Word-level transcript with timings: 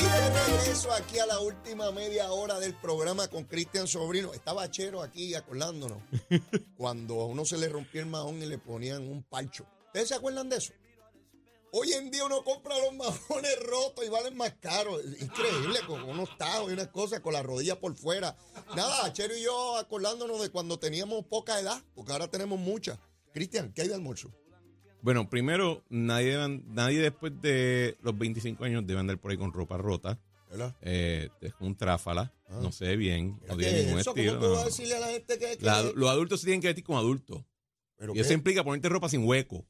Y 0.00 0.04
de 0.04 0.30
regreso 0.30 0.92
aquí 0.92 1.18
a 1.20 1.26
la 1.26 1.38
última 1.38 1.92
media 1.92 2.32
hora 2.32 2.58
del 2.58 2.74
programa 2.74 3.28
con 3.28 3.44
Cristian 3.44 3.86
Sobrino. 3.86 4.34
Estaba 4.34 4.68
Chero 4.70 5.02
aquí 5.02 5.34
acordándonos 5.34 5.98
cuando 6.76 7.20
a 7.20 7.26
uno 7.26 7.44
se 7.44 7.58
le 7.58 7.68
rompió 7.68 8.00
el 8.00 8.06
mahón 8.06 8.42
y 8.42 8.46
le 8.46 8.58
ponían 8.58 9.02
un 9.02 9.22
palcho. 9.22 9.64
¿Ustedes 9.86 10.08
se 10.08 10.14
acuerdan 10.14 10.48
de 10.48 10.56
eso? 10.56 10.72
Hoy 11.70 11.92
en 11.92 12.10
día 12.10 12.24
uno 12.24 12.42
compra 12.42 12.76
los 12.78 12.94
majones 12.94 13.56
rotos 13.60 14.04
y 14.04 14.08
valen 14.08 14.36
más 14.36 14.54
caros. 14.60 15.00
Increíble, 15.20 15.78
con 15.86 16.02
unos 16.02 16.36
tajos 16.38 16.70
y 16.70 16.74
unas 16.74 16.88
cosas, 16.88 17.20
con 17.20 17.32
la 17.32 17.42
rodilla 17.42 17.78
por 17.78 17.96
fuera. 17.96 18.36
Nada, 18.74 19.12
Chero 19.12 19.36
y 19.36 19.42
yo 19.42 19.76
acordándonos 19.76 20.40
de 20.40 20.50
cuando 20.50 20.78
teníamos 20.78 21.24
poca 21.26 21.58
edad, 21.60 21.82
porque 21.94 22.12
ahora 22.12 22.28
tenemos 22.28 22.58
mucha. 22.58 22.98
Cristian, 23.32 23.72
¿qué 23.72 23.82
hay 23.82 23.88
de 23.88 23.94
almuerzo? 23.94 24.32
Bueno, 25.04 25.28
primero, 25.28 25.84
nadie, 25.90 26.34
nadie 26.66 26.98
después 27.02 27.30
de 27.42 27.98
los 28.00 28.16
25 28.16 28.64
años 28.64 28.86
debe 28.86 29.00
andar 29.00 29.18
por 29.18 29.30
ahí 29.30 29.36
con 29.36 29.52
ropa 29.52 29.76
rota. 29.76 30.18
¿Verdad? 30.50 30.74
Eh, 30.80 31.28
es 31.42 31.52
un 31.60 31.76
tráfala, 31.76 32.32
Ah. 32.48 32.60
no 32.62 32.72
se 32.72 32.86
ve 32.86 32.96
bien, 32.96 33.38
no 33.46 33.56
¿Qué 33.58 33.64
tiene 33.64 33.82
ningún 33.82 34.00
eso? 34.00 34.10
estilo. 34.10 34.34
¿Cómo 34.38 34.46
tú 34.46 34.52
vas 34.54 34.62
a 34.62 34.66
decirle 34.66 34.94
a 34.96 35.00
la 35.00 35.08
gente 35.08 35.38
que... 35.38 35.58
que- 35.58 35.64
La- 35.64 35.82
los 35.82 36.08
adultos 36.08 36.40
se 36.40 36.46
tienen 36.46 36.62
que 36.62 36.68
vestir 36.68 36.84
como 36.84 36.98
adultos. 36.98 37.42
¿Pero 37.96 38.14
Y 38.14 38.20
eso 38.20 38.32
implica 38.32 38.64
ponerte 38.64 38.88
ropa 38.88 39.10
sin 39.10 39.24
hueco. 39.26 39.66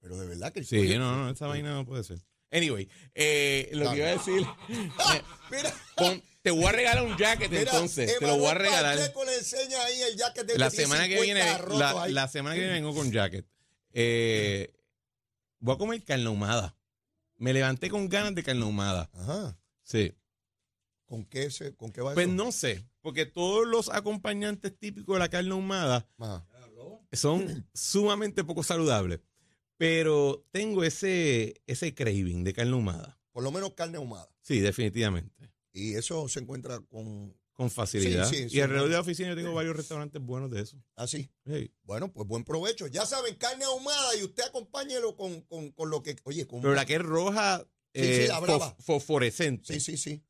Pero 0.00 0.16
de 0.16 0.26
verdad 0.26 0.52
que... 0.54 0.64
Sí, 0.64 0.96
no, 0.96 1.16
no, 1.18 1.30
esa 1.30 1.46
vaina 1.48 1.74
no 1.74 1.84
puede 1.84 2.02
ser. 2.04 2.18
Anyway, 2.50 2.88
eh, 3.14 3.68
lo 3.72 3.90
que 3.90 3.96
iba 3.98 4.06
a 4.06 4.12
decir, 4.12 4.40
eh, 4.70 5.22
Mira, 5.50 5.74
pon- 5.96 6.22
te 6.40 6.50
voy 6.50 6.64
a 6.64 6.72
regalar 6.72 7.04
un 7.04 7.16
jacket 7.18 7.50
mira, 7.50 7.62
entonces, 7.62 8.18
te 8.18 8.26
lo 8.26 8.38
voy 8.38 8.46
a 8.48 8.54
regalar. 8.54 8.96
Pacheco 8.96 9.24
le 9.26 9.36
enseña 9.36 9.82
ahí 9.84 10.00
el 10.10 10.16
jacket 10.16 10.46
de 10.46 10.58
La 10.58 10.70
semana 10.70 11.08
que 11.08 11.18
50 11.20 11.24
viene, 11.24 11.78
la, 11.78 12.08
la 12.08 12.28
semana 12.28 12.54
que 12.54 12.60
viene 12.60 12.74
vengo 12.74 12.94
con 12.94 13.10
jacket. 13.12 13.44
Eh, 13.92 14.72
voy 15.60 15.74
a 15.74 15.78
comer 15.78 16.02
carne 16.04 16.26
ahumada. 16.26 16.76
Me 17.36 17.52
levanté 17.52 17.90
con 17.90 18.08
ganas 18.08 18.34
de 18.34 18.42
carne 18.42 18.62
ahumada. 18.62 19.10
Ajá. 19.14 19.58
Sí. 19.82 20.12
¿Con 21.06 21.24
qué, 21.24 21.50
se, 21.50 21.74
¿Con 21.74 21.90
qué 21.92 22.00
va 22.00 22.14
Pues 22.14 22.26
eso? 22.26 22.34
no 22.34 22.52
sé, 22.52 22.86
porque 23.00 23.26
todos 23.26 23.66
los 23.66 23.90
acompañantes 23.90 24.78
típicos 24.78 25.14
de 25.16 25.18
la 25.18 25.28
carne 25.28 25.50
ahumada 25.50 26.08
Ajá. 26.18 26.46
son 27.12 27.68
sumamente 27.74 28.44
poco 28.44 28.62
saludables. 28.62 29.20
Pero 29.76 30.46
tengo 30.52 30.84
ese, 30.84 31.60
ese 31.66 31.94
craving 31.94 32.44
de 32.44 32.52
carne 32.52 32.72
ahumada. 32.72 33.18
Por 33.32 33.42
lo 33.42 33.50
menos 33.50 33.74
carne 33.74 33.96
ahumada. 33.96 34.30
Sí, 34.40 34.60
definitivamente. 34.60 35.50
Y 35.72 35.94
eso 35.94 36.28
se 36.28 36.40
encuentra 36.40 36.80
con... 36.80 37.34
Con 37.62 37.70
facilidad. 37.70 38.28
Sí, 38.28 38.36
sí, 38.36 38.42
y 38.44 38.48
sí, 38.50 38.60
alrededor 38.60 38.88
de 38.88 38.94
la 38.94 39.00
oficina 39.00 39.28
yo 39.30 39.36
tengo 39.36 39.54
varios 39.54 39.76
restaurantes 39.76 40.20
buenos 40.22 40.50
de 40.50 40.62
eso. 40.62 40.82
Así. 40.96 41.30
Sí. 41.46 41.72
Bueno, 41.84 42.12
pues 42.12 42.26
buen 42.26 42.44
provecho. 42.44 42.86
Ya 42.86 43.06
saben, 43.06 43.34
carne 43.36 43.64
ahumada 43.64 44.16
y 44.16 44.22
usted 44.24 44.42
acompáñelo 44.44 45.16
con, 45.16 45.40
con, 45.42 45.70
con 45.72 45.90
lo 45.90 46.02
que... 46.02 46.16
Oye, 46.24 46.46
con... 46.46 46.60
Pero 46.60 46.74
la 46.74 46.84
que 46.86 46.94
es 46.96 47.02
roja, 47.02 47.66
Sí, 47.94 48.00
sí, 48.02 48.08
eh, 48.22 48.28
la 48.28 48.40
brava. 48.40 48.76
fos- 48.76 48.82
fosforescente. 48.84 49.74
Sí, 49.74 49.80
sí, 49.80 49.96
sí. 49.96 50.24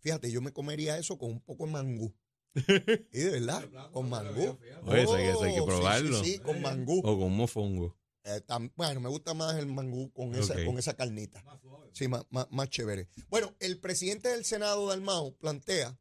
Fíjate, 0.00 0.30
yo 0.30 0.40
me 0.40 0.52
comería 0.52 0.98
eso 0.98 1.18
con 1.18 1.30
un 1.30 1.40
poco 1.40 1.66
de 1.66 1.72
mangú. 1.72 2.14
Y 3.12 3.18
de 3.20 3.30
verdad, 3.40 3.68
con 3.92 4.08
mangú. 4.08 4.58
Oye, 4.86 5.02
eso 5.02 5.14
hay 5.14 5.24
que- 5.24 5.30
eso 5.30 5.42
hay 5.44 5.54
que 5.54 5.60
Oh, 5.60 5.64
sí, 5.64 5.66
probarlo. 5.66 6.24
Sí, 6.24 6.32
sí, 6.32 6.38
con 6.38 6.60
mangú. 6.62 7.00
O 7.04 7.18
con 7.18 7.32
mofongo. 7.36 7.96
Eh, 8.24 8.40
tam- 8.46 8.72
bueno, 8.76 9.00
me 9.00 9.08
gusta 9.08 9.34
más 9.34 9.56
el 9.56 9.66
mangú 9.66 10.12
con 10.12 10.34
esa, 10.34 10.54
con 10.64 10.78
esa 10.78 10.94
carnita. 10.94 11.44
Sí, 11.92 12.08
más, 12.08 12.24
más, 12.30 12.46
más 12.50 12.68
chévere. 12.68 13.08
Bueno, 13.28 13.54
el 13.60 13.78
presidente 13.78 14.28
del 14.28 14.44
Senado, 14.44 14.88
Dalmao, 14.88 15.36
plantea 15.36 15.98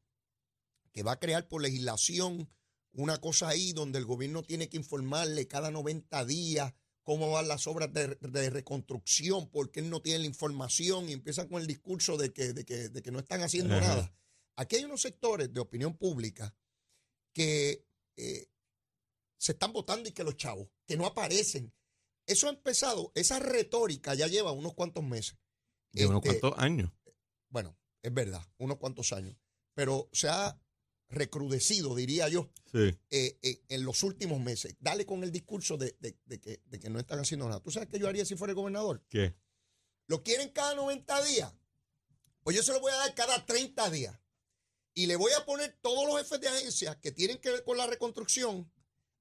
que 0.96 1.04
va 1.04 1.12
a 1.12 1.20
crear 1.20 1.48
por 1.48 1.62
legislación 1.62 2.50
una 2.94 3.20
cosa 3.20 3.50
ahí 3.50 3.74
donde 3.74 4.00
el 4.00 4.06
gobierno 4.06 4.44
tiene 4.44 4.70
que 4.70 4.78
informarle 4.78 5.46
cada 5.46 5.70
90 5.70 6.24
días 6.24 6.74
cómo 7.04 7.30
van 7.30 7.50
las 7.50 7.68
obras 7.68 7.92
de, 7.94 8.16
de 8.16 8.50
reconstrucción, 8.50 9.50
porque 9.52 9.82
él 9.82 9.90
no 9.90 10.02
tiene 10.02 10.20
la 10.20 10.26
información 10.26 11.10
y 11.10 11.14
empiezan 11.14 11.50
con 11.50 11.62
el 11.62 11.68
discurso 11.68 12.16
de 12.18 12.32
que, 12.32 12.54
de 12.54 12.66
que, 12.66 12.90
de 12.90 13.02
que 13.04 13.12
no 13.12 13.20
están 13.20 13.42
haciendo 13.42 13.76
Ajá. 13.76 13.88
nada. 13.88 14.16
Aquí 14.56 14.78
hay 14.78 14.86
unos 14.86 15.02
sectores 15.02 15.54
de 15.54 15.60
opinión 15.60 15.98
pública 15.98 16.56
que 17.34 17.86
eh, 18.16 18.48
se 19.38 19.52
están 19.52 19.74
votando 19.74 20.08
y 20.08 20.14
que 20.14 20.24
los 20.24 20.38
chavos, 20.38 20.70
que 20.88 20.96
no 20.96 21.06
aparecen. 21.06 21.74
Eso 22.26 22.48
ha 22.48 22.52
empezado, 22.52 23.12
esa 23.14 23.38
retórica 23.40 24.16
ya 24.16 24.28
lleva 24.28 24.54
unos 24.54 24.74
cuantos 24.74 25.04
meses. 25.04 25.38
De 25.92 26.08
unos 26.08 26.24
Este, 26.24 26.40
cuantos 26.40 26.64
años. 26.64 26.92
Bueno, 27.50 27.78
es 28.02 28.14
verdad, 28.14 28.42
unos 28.58 28.78
cuantos 28.78 29.12
años. 29.12 29.38
Pero 29.76 30.10
se 30.14 30.30
ha 30.30 30.58
recrudecido, 31.16 31.96
diría 31.96 32.28
yo, 32.30 32.50
Sí. 32.72 32.96
eh, 33.10 33.40
eh, 33.42 33.62
en 33.70 33.84
los 33.84 34.04
últimos 34.04 34.40
meses. 34.40 34.76
Dale 34.80 35.06
con 35.06 35.24
el 35.24 35.32
discurso 35.32 35.78
de, 35.78 35.96
de- 36.00 36.18
de 36.26 36.40
que, 36.40 36.62
de 36.66 36.80
que 36.80 36.90
no 36.90 37.00
están 37.00 37.20
haciendo 37.20 37.48
nada. 37.48 37.62
¿Tú 37.62 37.72
sabes 37.72 37.90
qué 37.90 37.98
yo 38.00 38.08
haría 38.08 38.26
si 38.26 38.36
fuera 38.36 38.52
el 38.52 38.56
gobernador? 38.56 39.04
¿Qué? 39.10 39.34
¿Lo 40.08 40.22
quieren 40.24 40.50
cada 40.50 40.76
90 40.76 41.24
días? 41.24 41.52
Pues 42.44 42.56
yo 42.56 42.62
se 42.64 42.72
lo 42.74 42.80
voy 42.80 42.92
a 42.92 42.98
dar 42.98 43.16
cada 43.16 43.46
30 43.46 43.90
días. 43.90 44.20
Y 44.94 45.08
le 45.08 45.16
voy 45.16 45.32
a 45.34 45.46
poner 45.46 45.78
todos 45.82 46.08
los 46.08 46.18
jefes 46.20 46.40
de 46.40 46.48
agencias 46.48 46.96
que 46.98 47.12
tienen 47.12 47.38
que 47.40 47.50
ver 47.52 47.64
con 47.64 47.78
la 47.78 47.88
reconstrucción 47.88 48.72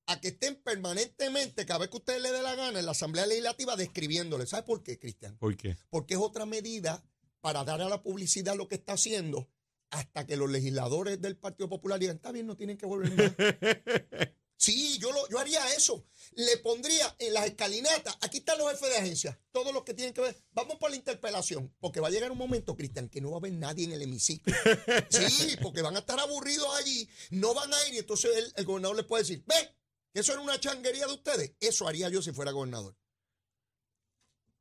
a 0.07 0.21
que 0.21 0.29
estén 0.29 0.57
permanentemente, 0.63 1.65
cada 1.67 1.79
vez 1.81 1.89
que 1.89 1.97
usted 1.97 2.21
le 2.21 2.31
dé 2.31 2.43
la 2.43 2.55
gana, 2.55 2.79
en 2.79 2.85
la 2.87 2.93
Asamblea 2.93 3.27
Legislativa 3.27 3.75
describiéndole. 3.75 4.47
¿Sabe 4.47 4.63
por 4.65 4.83
qué, 4.83 4.99
Cristian? 4.99 5.37
¿Por 5.39 5.57
qué? 5.57 5.77
Porque 5.91 6.15
es 6.15 6.21
otra 6.21 6.45
medida 6.47 7.03
para 7.41 7.65
dar 7.65 7.81
a 7.83 7.89
la 7.89 8.03
publicidad 8.03 8.55
lo 8.57 8.69
que 8.69 8.75
está 8.77 8.93
haciendo 8.93 9.49
hasta 9.95 10.27
que 10.27 10.37
los 10.37 10.51
legisladores 10.51 11.21
del 11.21 11.37
Partido 11.37 11.69
Popular 11.69 11.99
digan, 11.99 12.17
está 12.17 12.33
bien, 12.33 12.47
no 12.47 12.57
tienen 12.57 12.77
que 12.77 12.87
volver. 12.87 13.35
Sí, 14.57 14.99
yo, 14.99 15.13
lo, 15.13 15.29
yo 15.29 15.39
haría 15.41 15.61
eso. 15.75 16.07
Le 16.37 16.57
pondría 16.59 17.15
en 17.19 17.35
las 17.35 17.45
escalinatas, 17.47 18.17
aquí 18.21 18.39
están 18.39 18.57
los 18.57 18.71
jefes 18.71 18.89
de 18.89 18.97
agencia, 18.97 19.41
todos 19.53 19.75
los 19.75 19.83
que 19.83 19.93
tienen 19.93 20.15
que 20.15 20.21
ver. 20.21 20.37
Vamos 20.53 20.77
por 20.77 20.91
la 20.91 20.97
interpelación, 20.97 21.75
porque 21.81 22.01
va 22.01 22.09
a 22.09 22.11
llegar 22.11 22.31
un 22.31 22.39
momento, 22.39 22.77
Cristian, 22.77 23.09
que 23.09 23.21
no 23.21 23.31
va 23.31 23.37
a 23.37 23.41
haber 23.41 23.53
nadie 23.53 23.85
en 23.85 23.93
el 23.93 24.03
hemiciclo. 24.03 24.55
Sí, 25.11 25.57
porque 25.61 25.83
van 25.83 25.97
a 25.97 25.99
estar 25.99 26.19
aburridos 26.19 26.69
allí, 26.77 27.07
no 27.31 27.53
van 27.53 27.75
a 27.75 27.89
ir 27.89 27.95
y 27.95 27.99
entonces 27.99 28.31
el, 28.37 28.53
el 28.57 28.65
gobernador 28.65 28.97
les 28.97 29.07
puede 29.07 29.25
decir, 29.25 29.43
ve, 29.45 29.77
eso 30.15 30.33
era 30.33 30.41
una 30.41 30.59
changuería 30.59 31.07
de 31.09 31.13
ustedes. 31.13 31.53
Eso 31.61 31.87
haría 31.87 32.09
yo 32.09 32.23
si 32.23 32.33
fuera 32.33 32.53
gobernador. 32.53 32.97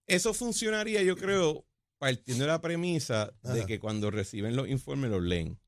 Eso 0.08 0.34
funcionaría, 0.34 1.02
yo 1.04 1.16
creo, 1.16 1.66
partiendo 2.04 2.44
de 2.46 2.52
la 2.52 2.62
premisa 2.62 3.34
de 3.44 3.66
que 3.66 3.80
cuando 3.80 4.12
reciben 4.12 4.56
los 4.56 4.68
informes 4.68 5.10
los 5.10 5.22
leen. 5.22 5.60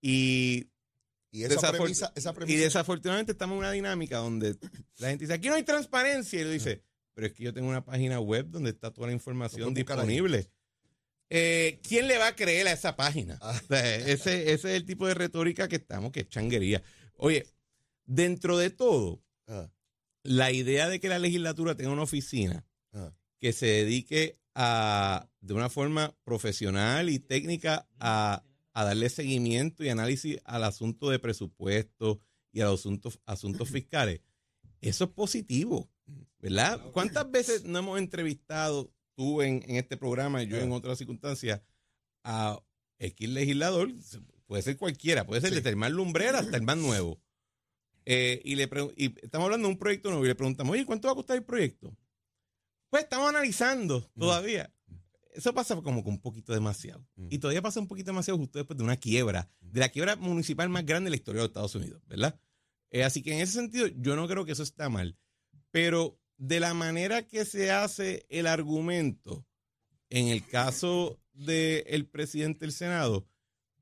Y, 0.00 0.70
Y 1.30 1.44
esa 1.44 1.72
premisa, 1.72 2.12
esa 2.14 2.34
y 2.46 2.56
desafortunadamente 2.56 3.32
estamos 3.32 3.54
en 3.54 3.58
una 3.60 3.72
dinámica 3.72 4.18
donde 4.18 4.56
la 4.98 5.08
gente 5.08 5.24
dice, 5.24 5.34
aquí 5.34 5.48
no 5.48 5.54
hay 5.54 5.62
transparencia. 5.62 6.40
Y 6.40 6.44
le 6.44 6.50
dice, 6.50 6.82
pero 7.14 7.26
es 7.26 7.32
que 7.32 7.44
yo 7.44 7.54
tengo 7.54 7.68
una 7.68 7.84
página 7.84 8.20
web 8.20 8.46
donde 8.50 8.70
está 8.70 8.92
toda 8.92 9.06
la 9.06 9.12
Lo 9.12 9.16
información 9.16 9.72
disponible. 9.72 10.50
Eh, 11.30 11.80
¿Quién 11.82 12.06
le 12.06 12.18
va 12.18 12.28
a 12.28 12.36
creer 12.36 12.68
a 12.68 12.72
esa 12.72 12.96
página? 12.96 13.38
Ah. 13.40 13.58
O 13.62 13.66
sea, 13.66 13.96
ese, 13.96 14.52
ese 14.52 14.52
es 14.52 14.64
el 14.64 14.84
tipo 14.84 15.06
de 15.06 15.14
retórica 15.14 15.68
que 15.68 15.76
estamos, 15.76 16.12
que 16.12 16.20
es 16.20 16.28
changuería. 16.28 16.82
Oye, 17.16 17.46
dentro 18.04 18.58
de 18.58 18.70
todo, 18.70 19.24
Ah, 19.46 19.70
la 20.22 20.52
idea 20.52 20.88
de 20.88 21.00
que 21.00 21.08
la 21.08 21.18
legislatura 21.18 21.74
tenga 21.74 21.90
una 21.90 22.02
oficina 22.02 22.66
ah. 22.92 23.12
que 23.38 23.52
se 23.52 23.66
dedique 23.66 24.38
a, 24.54 25.28
de 25.40 25.54
una 25.54 25.68
forma 25.68 26.16
profesional 26.24 27.10
y 27.10 27.18
técnica 27.18 27.88
a, 27.98 28.44
a 28.72 28.84
darle 28.84 29.08
seguimiento 29.08 29.84
y 29.84 29.88
análisis 29.88 30.38
al 30.44 30.64
asunto 30.64 31.10
de 31.10 31.18
presupuesto 31.18 32.20
y 32.52 32.60
a 32.60 32.66
los 32.66 32.80
asuntos, 32.80 33.20
asuntos 33.26 33.68
fiscales, 33.68 34.20
eso 34.80 35.04
es 35.04 35.10
positivo, 35.10 35.90
¿verdad? 36.38 36.80
¿Cuántas 36.92 37.30
veces 37.30 37.64
no 37.64 37.78
hemos 37.80 37.98
entrevistado 37.98 38.92
tú 39.16 39.42
en, 39.42 39.62
en 39.68 39.76
este 39.76 39.96
programa 39.96 40.42
y 40.42 40.46
yo 40.46 40.58
en 40.58 40.70
otras 40.72 40.98
circunstancias 40.98 41.62
a 42.22 42.60
X 42.98 43.28
legislador? 43.28 43.90
Puede 44.46 44.62
ser 44.62 44.76
cualquiera, 44.76 45.26
puede 45.26 45.40
ser 45.40 45.50
Sí. 45.50 45.56
desde 45.56 45.70
el 45.70 45.76
más 45.76 45.90
lumbrera 45.90 46.38
hasta 46.40 46.56
el 46.56 46.62
más 46.62 46.76
nuevo. 46.76 47.20
Eh, 48.04 48.42
y, 48.44 48.54
le 48.56 48.68
y 48.96 49.14
estamos 49.22 49.46
hablando 49.46 49.66
de 49.66 49.72
un 49.72 49.78
proyecto 49.78 50.10
nuevo 50.10 50.24
y 50.24 50.28
le 50.28 50.34
preguntamos, 50.34 50.74
oye, 50.74 50.84
¿cuánto 50.84 51.08
va 51.08 51.12
a 51.12 51.16
costar 51.16 51.36
el 51.38 51.44
proyecto? 51.44 51.96
Pues 52.94 53.02
estamos 53.02 53.28
analizando 53.28 54.08
todavía. 54.16 54.72
Eso 55.32 55.52
pasa 55.52 55.74
como 55.82 56.04
con 56.04 56.12
un 56.12 56.20
poquito 56.20 56.52
demasiado. 56.52 57.04
Mm. 57.16 57.26
Y 57.28 57.38
todavía 57.38 57.60
pasa 57.60 57.80
un 57.80 57.88
poquito 57.88 58.12
demasiado 58.12 58.38
justo 58.38 58.60
después 58.60 58.78
de 58.78 58.84
una 58.84 58.96
quiebra, 58.96 59.50
de 59.60 59.80
la 59.80 59.88
quiebra 59.88 60.14
municipal 60.14 60.68
más 60.68 60.86
grande 60.86 61.08
de 61.08 61.10
la 61.10 61.16
historia 61.16 61.40
de 61.40 61.42
los 61.42 61.48
Estados 61.48 61.74
Unidos, 61.74 62.00
¿verdad? 62.06 62.38
Eh, 62.92 63.02
así 63.02 63.20
que 63.20 63.34
en 63.34 63.40
ese 63.40 63.54
sentido, 63.54 63.88
yo 63.88 64.14
no 64.14 64.28
creo 64.28 64.44
que 64.44 64.52
eso 64.52 64.62
está 64.62 64.88
mal. 64.90 65.18
Pero 65.72 66.20
de 66.36 66.60
la 66.60 66.72
manera 66.72 67.26
que 67.26 67.44
se 67.44 67.72
hace 67.72 68.26
el 68.28 68.46
argumento, 68.46 69.44
en 70.08 70.28
el 70.28 70.46
caso 70.46 71.20
del 71.32 72.06
presidente 72.06 72.60
del 72.60 72.70
Senado, 72.70 73.26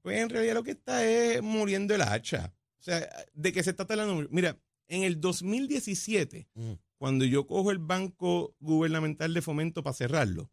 pues 0.00 0.20
en 0.20 0.30
realidad 0.30 0.54
lo 0.54 0.62
que 0.62 0.70
está 0.70 1.04
es 1.04 1.42
muriendo 1.42 1.94
el 1.94 2.00
hacha. 2.00 2.54
O 2.80 2.82
sea, 2.82 3.06
de 3.34 3.52
que 3.52 3.62
se 3.62 3.72
está 3.72 3.82
hablando. 3.86 4.26
Mira, 4.30 4.58
en 4.88 5.02
el 5.02 5.20
2017, 5.20 6.48
Mm. 6.54 6.72
Cuando 7.02 7.24
yo 7.24 7.48
cojo 7.48 7.72
el 7.72 7.78
Banco 7.80 8.54
Gubernamental 8.60 9.34
de 9.34 9.42
Fomento 9.42 9.82
para 9.82 9.92
cerrarlo, 9.92 10.52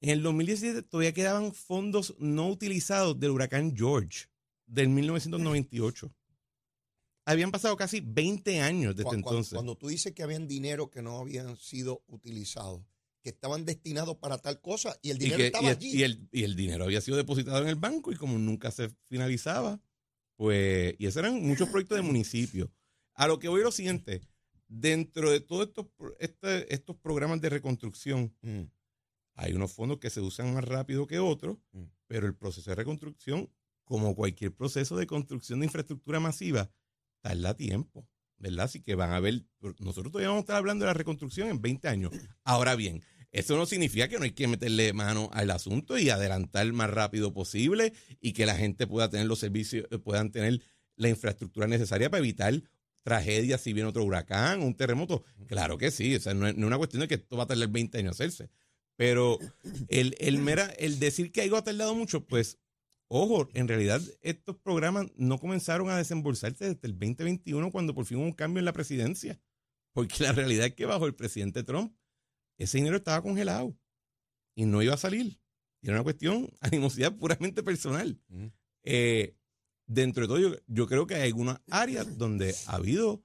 en 0.00 0.10
el 0.10 0.22
2017 0.22 0.82
todavía 0.84 1.12
quedaban 1.12 1.52
fondos 1.52 2.14
no 2.20 2.48
utilizados 2.48 3.18
del 3.18 3.32
huracán 3.32 3.74
George 3.76 4.26
del 4.66 4.90
1998. 4.90 6.14
Habían 7.26 7.50
pasado 7.50 7.76
casi 7.76 7.98
20 8.00 8.60
años 8.60 8.94
desde 8.94 9.10
entonces. 9.12 9.54
Cuando 9.54 9.76
tú 9.76 9.88
dices 9.88 10.12
que 10.12 10.22
habían 10.22 10.46
dinero 10.46 10.88
que 10.88 11.02
no 11.02 11.18
habían 11.18 11.56
sido 11.56 12.04
utilizados, 12.06 12.82
que 13.20 13.30
estaban 13.30 13.64
destinados 13.64 14.16
para 14.18 14.38
tal 14.38 14.60
cosa 14.60 14.96
y 15.02 15.10
el 15.10 15.16
Y, 15.16 15.20
dinero 15.24 15.38
que- 15.38 15.46
estaba 15.46 15.64
y 15.64 15.70
el- 15.70 15.76
allí. 15.76 15.90
y 15.96 16.02
el, 16.04 16.28
y 16.30 16.44
el 16.44 16.54
dinero 16.54 16.84
había 16.84 17.00
sido 17.00 17.16
depositado 17.16 17.60
en 17.60 17.66
el 17.66 17.74
banco 17.74 18.12
y 18.12 18.16
como 18.16 18.38
nunca 18.38 18.70
se 18.70 18.88
finalizaba, 19.06 19.80
pues, 20.36 20.94
y 20.96 21.06
esos 21.06 21.24
eran 21.24 21.42
muchos 21.42 21.68
proyectos 21.70 21.96
de 21.96 22.02
municipios. 22.02 22.70
A 23.14 23.26
lo 23.26 23.40
que 23.40 23.48
voy 23.48 23.62
lo 23.64 23.72
siguiente, 23.72 24.20
dentro 24.68 25.30
de 25.30 25.40
todos 25.40 25.68
estos, 25.68 25.86
este- 26.18 26.72
estos 26.74 26.96
programas 26.96 27.40
de 27.40 27.50
reconstrucción, 27.50 28.34
Mm. 28.42 28.62
hay 29.36 29.52
unos 29.52 29.72
fondos 29.72 29.98
que 29.98 30.10
se 30.10 30.20
usan 30.20 30.54
más 30.54 30.64
rápido 30.64 31.06
que 31.06 31.18
otros, 31.18 31.58
Mm. 31.72 31.84
pero 32.06 32.26
el 32.26 32.34
proceso 32.34 32.70
de 32.70 32.76
reconstrucción, 32.76 33.50
como 33.84 34.14
cualquier 34.14 34.54
proceso 34.54 34.96
de 34.96 35.06
construcción 35.06 35.60
de 35.60 35.66
infraestructura 35.66 36.20
masiva, 36.20 36.70
tarda 37.20 37.54
tiempo, 37.56 38.08
¿verdad? 38.38 38.64
Así 38.66 38.80
que 38.80 38.94
van 38.94 39.12
a 39.12 39.20
ver, 39.20 39.44
nosotros 39.80 40.10
todavía 40.12 40.28
vamos 40.28 40.40
a 40.42 40.44
estar 40.44 40.56
hablando 40.56 40.84
de 40.84 40.90
la 40.90 40.94
reconstrucción 40.94 41.48
en 41.48 41.60
20 41.60 41.88
años. 41.88 42.12
Ahora 42.44 42.76
bien, 42.76 43.02
eso 43.32 43.56
no 43.56 43.66
significa 43.66 44.08
que 44.08 44.16
no 44.18 44.24
hay 44.24 44.32
que 44.32 44.46
meterle 44.48 44.92
mano 44.92 45.28
al 45.32 45.50
asunto 45.50 45.98
y 45.98 46.08
adelantar 46.10 46.70
más 46.72 46.90
rápido 46.90 47.32
posible 47.34 47.92
y 48.20 48.32
que 48.32 48.46
la 48.46 48.56
gente 48.56 48.86
pueda 48.86 49.10
tener 49.10 49.26
los 49.26 49.38
servicios, 49.40 49.86
eh, 49.90 49.98
puedan 49.98 50.30
tener 50.30 50.62
la 50.96 51.08
infraestructura 51.08 51.66
necesaria 51.66 52.08
para 52.10 52.20
evitar 52.20 52.62
tragedias 53.04 53.60
si 53.60 53.72
viene 53.72 53.88
otro 53.88 54.02
huracán 54.02 54.62
un 54.62 54.74
terremoto. 54.74 55.22
Claro 55.46 55.78
que 55.78 55.92
sí, 55.92 56.16
o 56.16 56.20
sea, 56.20 56.34
no 56.34 56.48
es, 56.48 56.56
no 56.56 56.62
es 56.62 56.66
una 56.66 56.78
cuestión 56.78 57.02
de 57.02 57.08
que 57.08 57.14
esto 57.14 57.36
va 57.36 57.44
a 57.44 57.46
tardar 57.46 57.68
20 57.68 57.98
años 57.98 58.12
hacerse. 58.12 58.50
Pero 58.96 59.38
el, 59.88 60.16
el, 60.18 60.38
mera, 60.38 60.66
el 60.78 60.98
decir 60.98 61.30
que 61.30 61.42
algo 61.42 61.56
ha 61.56 61.64
tardado 61.64 61.94
mucho, 61.94 62.26
pues, 62.26 62.58
ojo, 63.08 63.48
en 63.54 63.68
realidad 63.68 64.00
estos 64.22 64.56
programas 64.56 65.06
no 65.16 65.38
comenzaron 65.38 65.90
a 65.90 65.96
desembolsarse 65.96 66.64
desde 66.64 66.86
el 66.86 66.92
2021 66.92 67.70
cuando 67.70 67.94
por 67.94 68.06
fin 68.06 68.18
hubo 68.18 68.24
un 68.24 68.32
cambio 68.32 68.60
en 68.60 68.64
la 68.64 68.72
presidencia. 68.72 69.40
Porque 69.92 70.24
la 70.24 70.32
realidad 70.32 70.66
es 70.66 70.74
que 70.74 70.86
bajo 70.86 71.06
el 71.06 71.14
presidente 71.14 71.62
Trump, 71.62 71.94
ese 72.58 72.78
dinero 72.78 72.96
estaba 72.96 73.22
congelado 73.22 73.76
y 74.54 74.64
no 74.64 74.82
iba 74.82 74.94
a 74.94 74.98
salir. 74.98 75.38
Y 75.82 75.88
era 75.88 75.96
una 75.96 76.04
cuestión, 76.04 76.50
animosidad 76.60 77.14
puramente 77.16 77.62
personal. 77.62 78.18
Eh, 78.82 79.36
dentro 79.86 80.22
de 80.22 80.28
todo, 80.28 80.38
yo, 80.38 80.56
yo 80.66 80.86
creo 80.86 81.06
que 81.06 81.14
hay 81.14 81.22
algunas 81.28 81.60
áreas 81.70 82.18
donde 82.18 82.54
ha 82.66 82.76
habido 82.76 83.22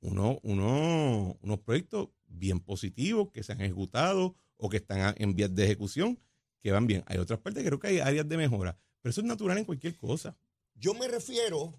uno, 0.00 0.38
uno- 0.42 1.36
unos 1.42 1.58
proyectos 1.60 2.08
bien 2.26 2.60
positivos 2.60 3.30
que 3.32 3.42
se 3.42 3.52
han 3.52 3.60
ejecutado 3.60 4.34
o 4.56 4.68
que 4.68 4.78
están 4.78 5.14
en 5.18 5.34
vías 5.34 5.54
de 5.54 5.64
ejecución 5.64 6.18
que 6.62 6.70
van 6.72 6.86
bien. 6.86 7.02
Hay 7.06 7.18
otras 7.18 7.40
partes 7.40 7.62
que 7.62 7.68
creo 7.68 7.78
que 7.80 7.88
hay 7.88 7.98
áreas 7.98 8.28
de 8.28 8.36
mejora, 8.36 8.78
pero 9.00 9.10
eso 9.10 9.20
es 9.20 9.26
natural 9.26 9.58
en 9.58 9.64
cualquier 9.64 9.96
cosa. 9.96 10.36
Yo 10.74 10.94
me 10.94 11.08
refiero, 11.08 11.72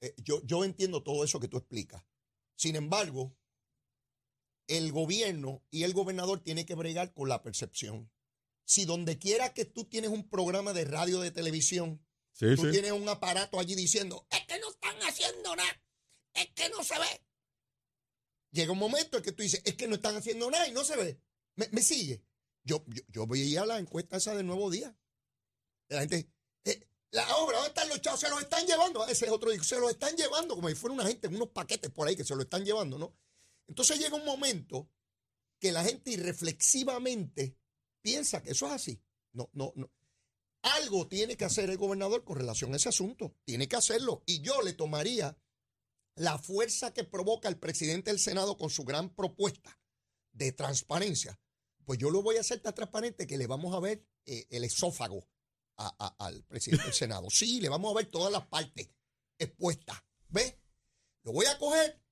eh, 0.00 0.14
yo, 0.22 0.42
yo 0.44 0.64
entiendo 0.64 1.02
todo 1.02 1.24
eso 1.24 1.40
que 1.40 1.48
tú 1.48 1.56
explicas. 1.56 2.04
Sin 2.54 2.76
embargo, 2.76 3.34
el 4.68 4.92
gobierno 4.92 5.62
y 5.70 5.84
el 5.84 5.92
gobernador 5.92 6.40
tienen 6.40 6.66
que 6.66 6.74
bregar 6.74 7.12
con 7.12 7.28
la 7.28 7.42
percepción. 7.42 8.10
Si 8.64 8.84
donde 8.84 9.18
quiera 9.18 9.52
que 9.54 9.64
tú 9.64 9.84
tienes 9.84 10.10
un 10.10 10.28
programa 10.28 10.72
de 10.72 10.84
radio 10.84 11.20
de 11.20 11.30
televisión, 11.30 12.00
Sí, 12.36 12.54
tú 12.54 12.70
tienes 12.70 12.92
un 12.92 13.08
aparato 13.08 13.58
allí 13.58 13.74
diciendo, 13.74 14.26
es 14.28 14.44
que 14.46 14.58
no 14.58 14.68
están 14.70 14.96
haciendo 15.04 15.56
nada, 15.56 15.82
es 16.34 16.50
que 16.54 16.68
no 16.68 16.84
se 16.84 16.98
ve. 16.98 17.26
Llega 18.50 18.72
un 18.72 18.78
momento 18.78 19.16
en 19.16 19.22
que 19.22 19.32
tú 19.32 19.42
dices, 19.42 19.62
es 19.64 19.74
que 19.74 19.88
no 19.88 19.94
están 19.94 20.16
haciendo 20.16 20.50
nada 20.50 20.68
y 20.68 20.72
no 20.72 20.84
se 20.84 20.96
ve. 20.96 21.18
¿Me, 21.54 21.66
me 21.72 21.80
sigue? 21.80 22.22
Yo, 22.62 22.84
yo, 22.88 23.02
yo 23.08 23.26
veía 23.26 23.64
la 23.64 23.78
encuesta 23.78 24.18
esa 24.18 24.34
del 24.34 24.46
Nuevo 24.46 24.70
Día. 24.70 24.94
La 25.88 26.00
gente, 26.00 26.30
eh, 26.64 26.86
la 27.10 27.36
obra, 27.36 27.56
¿dónde 27.56 27.68
están 27.68 27.88
los 27.88 28.02
chavos? 28.02 28.20
Se 28.20 28.28
los 28.28 28.42
están 28.42 28.66
llevando. 28.66 29.06
Ese 29.06 29.24
es 29.24 29.32
otro, 29.32 29.50
se 29.64 29.80
los 29.80 29.90
están 29.90 30.14
llevando, 30.14 30.56
como 30.56 30.68
si 30.68 30.74
fuera 30.74 30.92
una 30.92 31.06
gente 31.06 31.28
en 31.28 31.36
unos 31.36 31.48
paquetes 31.48 31.90
por 31.90 32.06
ahí 32.06 32.16
que 32.16 32.24
se 32.24 32.36
lo 32.36 32.42
están 32.42 32.66
llevando, 32.66 32.98
¿no? 32.98 33.16
Entonces 33.66 33.98
llega 33.98 34.14
un 34.14 34.26
momento 34.26 34.90
que 35.58 35.72
la 35.72 35.82
gente 35.82 36.10
irreflexivamente 36.10 37.56
piensa 38.02 38.42
que 38.42 38.50
eso 38.50 38.66
es 38.66 38.72
así. 38.72 39.02
No, 39.32 39.48
no, 39.54 39.72
no. 39.74 39.90
Algo 40.66 41.06
tiene 41.06 41.36
que 41.36 41.44
hacer 41.44 41.70
el 41.70 41.76
gobernador 41.76 42.24
con 42.24 42.38
relación 42.38 42.72
a 42.72 42.76
ese 42.76 42.88
asunto. 42.88 43.36
Tiene 43.44 43.68
que 43.68 43.76
hacerlo. 43.76 44.24
Y 44.26 44.40
yo 44.40 44.62
le 44.62 44.72
tomaría 44.72 45.38
la 46.16 46.38
fuerza 46.38 46.92
que 46.92 47.04
provoca 47.04 47.48
el 47.48 47.56
presidente 47.56 48.10
del 48.10 48.18
Senado 48.18 48.56
con 48.56 48.68
su 48.68 48.84
gran 48.84 49.14
propuesta 49.14 49.78
de 50.32 50.50
transparencia. 50.50 51.38
Pues 51.84 52.00
yo 52.00 52.10
lo 52.10 52.20
voy 52.20 52.36
a 52.36 52.40
hacer 52.40 52.60
tan 52.60 52.74
transparente 52.74 53.28
que 53.28 53.38
le 53.38 53.46
vamos 53.46 53.76
a 53.76 53.80
ver 53.80 54.04
eh, 54.24 54.48
el 54.50 54.64
esófago 54.64 55.28
al 55.76 56.42
presidente 56.44 56.86
del 56.86 56.94
Senado. 56.94 57.30
Sí, 57.30 57.60
le 57.60 57.68
vamos 57.68 57.92
a 57.92 57.98
ver 57.98 58.06
todas 58.06 58.32
las 58.32 58.46
partes 58.48 58.90
expuestas. 59.38 60.02
¿Ves? 60.30 60.56
Lo 61.22 61.32
voy 61.32 61.46
a 61.46 61.58
coger 61.58 62.02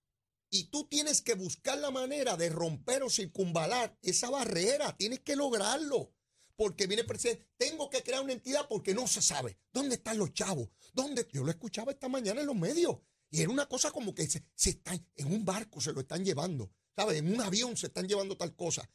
y 0.49 0.67
tú 0.67 0.87
tienes 0.87 1.23
que 1.23 1.35
buscar 1.35 1.79
la 1.79 1.91
manera 1.91 2.37
de 2.37 2.51
romper 2.51 3.03
o 3.03 3.11
circunvalar 3.11 3.99
esa 4.03 4.31
barrera. 4.31 4.97
Tienes 4.97 5.21
que 5.21 5.35
lograrlo. 5.35 6.14
Porque 6.57 6.87
viene 6.87 7.03
el 7.03 7.07
presidente, 7.07 7.47
tengo 7.57 7.91
que 7.91 8.03
crear 8.03 8.23
una 8.23 8.33
entidad 8.33 8.67
porque 8.69 8.95
no 8.95 9.07
se 9.07 9.21
sabe. 9.21 9.59
¿Dónde 9.73 9.97
están 9.97 10.19
los 10.19 10.33
chavos? 10.33 10.69
¿Dónde? 10.93 11.27
Yo 11.33 11.43
lo 11.43 11.51
escuchaba 11.51 11.93
esta 11.93 12.09
mañana 12.09 12.41
en 12.41 12.47
los 12.47 12.57
medios. 12.57 12.99
Y 13.31 13.41
era 13.41 13.51
una 13.51 13.67
cosa 13.67 13.91
como 13.91 14.15
que 14.15 14.29
se, 14.29 14.45
se 14.55 14.71
están, 14.71 15.05
en 15.17 15.33
un 15.33 15.45
barco 15.45 15.81
se 15.81 15.93
lo 15.93 16.01
están 16.01 16.25
llevando. 16.25 16.73
¿Sabes? 16.95 17.19
En 17.19 17.33
un 17.33 17.41
avión 17.41 17.77
se 17.77 17.89
están 17.89 18.07
llevando 18.07 18.37
tal 18.37 18.55
cosa. 18.55 18.89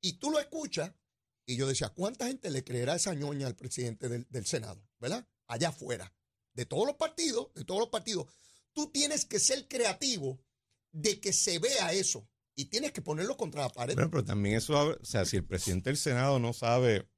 Y 0.00 0.14
tú 0.14 0.30
lo 0.30 0.38
escuchas 0.38 0.92
y 1.44 1.56
yo 1.56 1.66
decía, 1.66 1.88
¿cuánta 1.88 2.28
gente 2.28 2.50
le 2.50 2.62
creerá 2.62 2.94
esa 2.94 3.12
ñoña 3.14 3.48
al 3.48 3.56
presidente 3.56 4.08
del, 4.08 4.26
del 4.30 4.46
Senado? 4.46 4.88
¿Verdad? 5.00 5.26
Allá 5.46 5.70
afuera. 5.70 6.14
De 6.52 6.64
todos 6.64 6.86
los 6.86 6.94
partidos, 6.94 7.52
de 7.54 7.64
todos 7.64 7.80
los 7.80 7.88
partidos. 7.88 8.26
Tú 8.72 8.92
tienes 8.92 9.24
que 9.24 9.40
ser 9.40 9.66
creativo 9.66 10.40
de 10.92 11.20
que 11.20 11.32
se 11.32 11.58
vea 11.58 11.92
eso. 11.92 12.28
Y 12.56 12.66
tienes 12.66 12.92
que 12.92 13.00
ponerlo 13.02 13.36
contra 13.36 13.62
la 13.62 13.68
pared. 13.70 13.94
Pero 13.94 14.24
también 14.24 14.56
eso, 14.56 14.76
abre- 14.76 14.98
o 15.00 15.04
sea, 15.04 15.24
si 15.24 15.36
el 15.36 15.44
presidente 15.44 15.90
del 15.90 15.96
Senado 15.96 16.38
no 16.38 16.52
sabe 16.52 17.08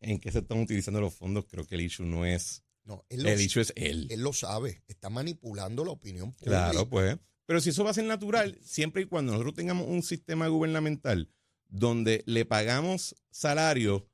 en 0.00 0.18
qué 0.18 0.30
se 0.32 0.40
están 0.40 0.60
utilizando 0.60 1.00
los 1.00 1.14
fondos, 1.14 1.46
creo 1.48 1.66
que 1.66 1.76
el 1.76 1.82
issue 1.82 2.04
no 2.06 2.26
es, 2.26 2.62
no, 2.84 3.04
él 3.08 3.22
lo, 3.22 3.28
el 3.30 3.40
issue 3.40 3.60
es 3.62 3.72
él. 3.76 4.08
él 4.10 4.20
lo 4.20 4.32
sabe. 4.32 4.82
Está 4.88 5.08
manipulando 5.10 5.84
la 5.84 5.92
opinión 5.92 6.32
pública. 6.32 6.70
Claro, 6.70 6.88
pues. 6.88 7.18
Pero 7.46 7.60
si 7.60 7.70
eso 7.70 7.84
va 7.84 7.90
a 7.90 7.94
ser 7.94 8.04
natural, 8.04 8.58
siempre 8.62 9.02
y 9.02 9.06
cuando 9.06 9.32
nosotros 9.32 9.54
tengamos 9.54 9.86
un 9.88 10.02
sistema 10.02 10.46
gubernamental 10.48 11.30
donde 11.68 12.22
le 12.26 12.44
pagamos 12.44 13.14
salario 13.30 14.08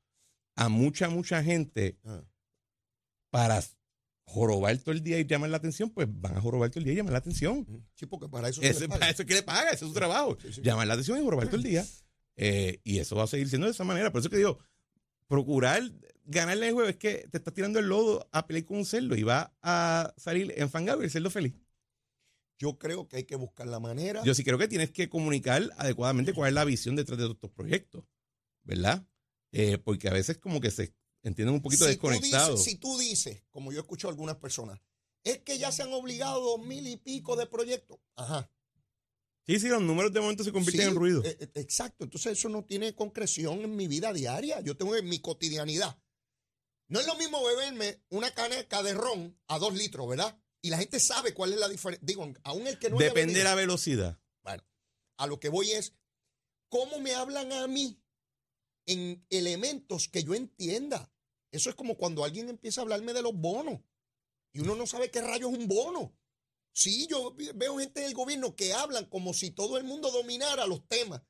a 0.55 0.69
mucha, 0.69 1.09
mucha 1.09 1.43
gente 1.43 1.99
Ah. 2.05 2.23
para 3.31 3.63
jorobar 4.27 4.77
todo 4.79 4.93
el 4.93 5.03
día 5.03 5.19
y 5.19 5.27
llamar 5.27 5.51
la 5.51 5.57
atención, 5.57 5.91
pues 5.91 6.09
van 6.11 6.37
a 6.37 6.41
jorobar 6.41 6.69
todo 6.71 6.81
el 6.81 6.85
día 6.85 6.95
y 6.95 6.97
llamar 6.97 7.13
la 7.13 7.19
atención. 7.19 7.67
Sí, 7.95 8.07
porque 8.07 8.29
para 8.29 8.49
eso 8.49 8.61
se 8.61 8.89
para 8.89 9.09
eso 9.09 9.23
es 9.23 9.29
que 9.29 9.35
le 9.35 9.43
paga, 9.43 9.71
ese 9.71 9.85
es 9.85 9.91
su 9.91 9.93
trabajo. 9.93 10.37
Sí, 10.43 10.53
sí. 10.53 10.63
Llamar 10.63 10.87
la 10.87 10.95
atención 10.95 11.19
y 11.19 11.23
jorobar 11.23 11.47
todo 11.47 11.57
el 11.57 11.63
día. 11.63 11.87
Eh, 12.37 12.81
y 12.85 12.99
eso 12.99 13.17
va 13.17 13.25
a 13.25 13.29
seguir 13.29 13.49
siendo 13.49 13.67
de 13.67 13.73
esa 13.73 13.85
manera. 13.85 14.13
Por 14.13 14.21
eso 14.21 14.29
que 14.29 14.37
digo, 14.37 14.59
procurar 15.29 15.83
ganarle 16.25 16.69
el 16.69 16.75
juego 16.75 16.89
es 16.89 16.97
que 16.97 17.29
te 17.31 17.39
estás 17.39 17.55
tirando 17.55 17.79
el 17.79 17.87
lodo 17.87 18.29
a 18.33 18.47
pelear 18.47 18.67
con 18.67 18.79
un 18.79 18.85
cerdo 18.85 19.15
y 19.17 19.23
va 19.23 19.55
a 19.63 20.13
salir 20.17 20.53
enfangado 20.57 21.01
y 21.03 21.05
el 21.05 21.11
cerdo 21.11 21.31
feliz. 21.31 21.55
Yo 22.59 22.79
creo 22.79 23.07
que 23.07 23.19
hay 23.19 23.25
que 23.25 23.37
buscar 23.37 23.67
la 23.67 23.81
manera. 23.81 24.23
Yo 24.25 24.35
sí 24.35 24.43
creo 24.43 24.59
que 24.59 24.69
tienes 24.69 24.91
que 24.91 25.09
comunicar 25.09 25.71
adecuadamente 25.77 26.33
cuál 26.33 26.49
es 26.49 26.55
la 26.55 26.65
visión 26.65 26.97
detrás 26.97 27.19
de 27.19 27.31
estos 27.31 27.51
proyectos, 27.51 28.05
¿verdad? 28.65 29.07
Eh, 29.53 29.79
porque 29.79 30.09
a 30.09 30.13
veces 30.13 30.39
como 30.39 30.61
que 30.61 30.71
se 30.71 30.95
entienden 31.29 31.55
un 31.55 31.63
poquito 31.63 31.85
si 31.85 31.91
desconectados. 31.91 32.63
si 32.63 32.77
tú 32.77 32.97
dices, 32.99 33.43
como 33.51 33.73
yo 33.73 33.81
escucho 33.81 34.09
a 34.09 34.11
algunas 34.11 34.37
personas, 34.37 34.81
es 35.25 35.39
que 35.41 35.59
ya 35.59 35.73
se 35.73 35.83
han 35.83 35.93
obligado 35.93 36.41
dos 36.41 36.65
mil 36.67 36.87
y 36.87 36.97
pico 36.97 37.37
de 37.37 37.47
proyectos. 37.47 37.99
Ajá. 38.17 38.51
Sí, 39.47 39.61
sí, 39.61 39.69
los 39.69 39.83
números 39.83 40.13
de 40.13 40.21
momento 40.21 40.43
se 40.43 40.51
convierten 40.53 40.81
Sí, 40.83 40.89
en 40.89 40.97
ruido. 40.97 41.25
eh, 41.25 41.37
eh, 41.41 41.51
exacto. 41.55 42.05
Entonces 42.05 42.33
eso 42.39 42.49
no 42.49 42.65
tiene 42.65 42.95
concreción 42.95 43.61
en 43.61 43.77
mi 43.77 43.87
vida 43.87 44.13
diaria. 44.13 44.61
Yo 44.61 44.77
tengo 44.77 44.97
en 44.97 45.09
mi 45.09 45.21
cotidianidad. 45.21 46.01
No 46.89 47.01
es 47.01 47.07
lo 47.07 47.15
mismo 47.17 47.45
beberme 47.45 48.03
una 48.11 48.33
caneca 48.33 48.83
de 48.83 48.95
ron 48.95 49.39
a 49.49 49.59
dos 49.59 49.75
litros, 49.75 50.09
¿verdad? 50.09 50.41
Y 50.63 50.71
la 50.71 50.79
gente 50.79 50.99
sabe 50.99 51.33
cuál 51.35 51.53
es 51.53 51.61
la 51.61 51.69
diferencia. 51.69 52.05
Digo, 52.05 52.33
aún 52.43 52.67
el 52.67 52.79
que 52.79 52.91
no 52.91 52.99
Depende 52.99 53.35
de 53.39 53.45
la 53.45 53.55
velocidad. 53.55 54.21
Bueno, 54.43 54.65
a 55.17 55.27
lo 55.29 55.39
que 55.39 55.49
voy 55.49 55.71
es, 55.73 55.95
¿cómo 56.69 56.99
me 57.01 57.15
hablan 57.15 57.53
a 57.53 57.67
mí 57.69 58.01
en 58.87 59.25
elementos 59.31 60.09
que 60.09 60.23
yo 60.25 60.35
entienda? 60.35 61.13
Eso 61.57 61.71
es 61.71 61.77
como 61.77 61.97
cuando 61.97 62.25
alguien 62.25 62.49
empieza 62.49 62.81
a 62.81 62.83
hablarme 62.83 63.13
de 63.13 63.23
los 63.23 63.35
bonos 63.35 63.81
y 64.53 64.61
uno 64.61 64.75
no 64.77 64.87
sabe 64.87 65.11
qué 65.11 65.21
rayo 65.21 65.49
es 65.51 65.59
un 65.59 65.69
bono. 65.69 66.17
Sí, 66.73 67.07
yo 67.09 67.35
veo 67.55 67.79
gente 67.79 68.01
en 68.03 68.07
el 68.09 68.15
gobierno 68.15 68.55
que 68.55 68.75
hablan 68.75 69.07
como 69.07 69.33
si 69.33 69.51
todo 69.51 69.79
el 69.79 69.85
mundo 69.85 70.11
dominara 70.11 70.67
los 70.67 70.87
temas, 70.89 71.23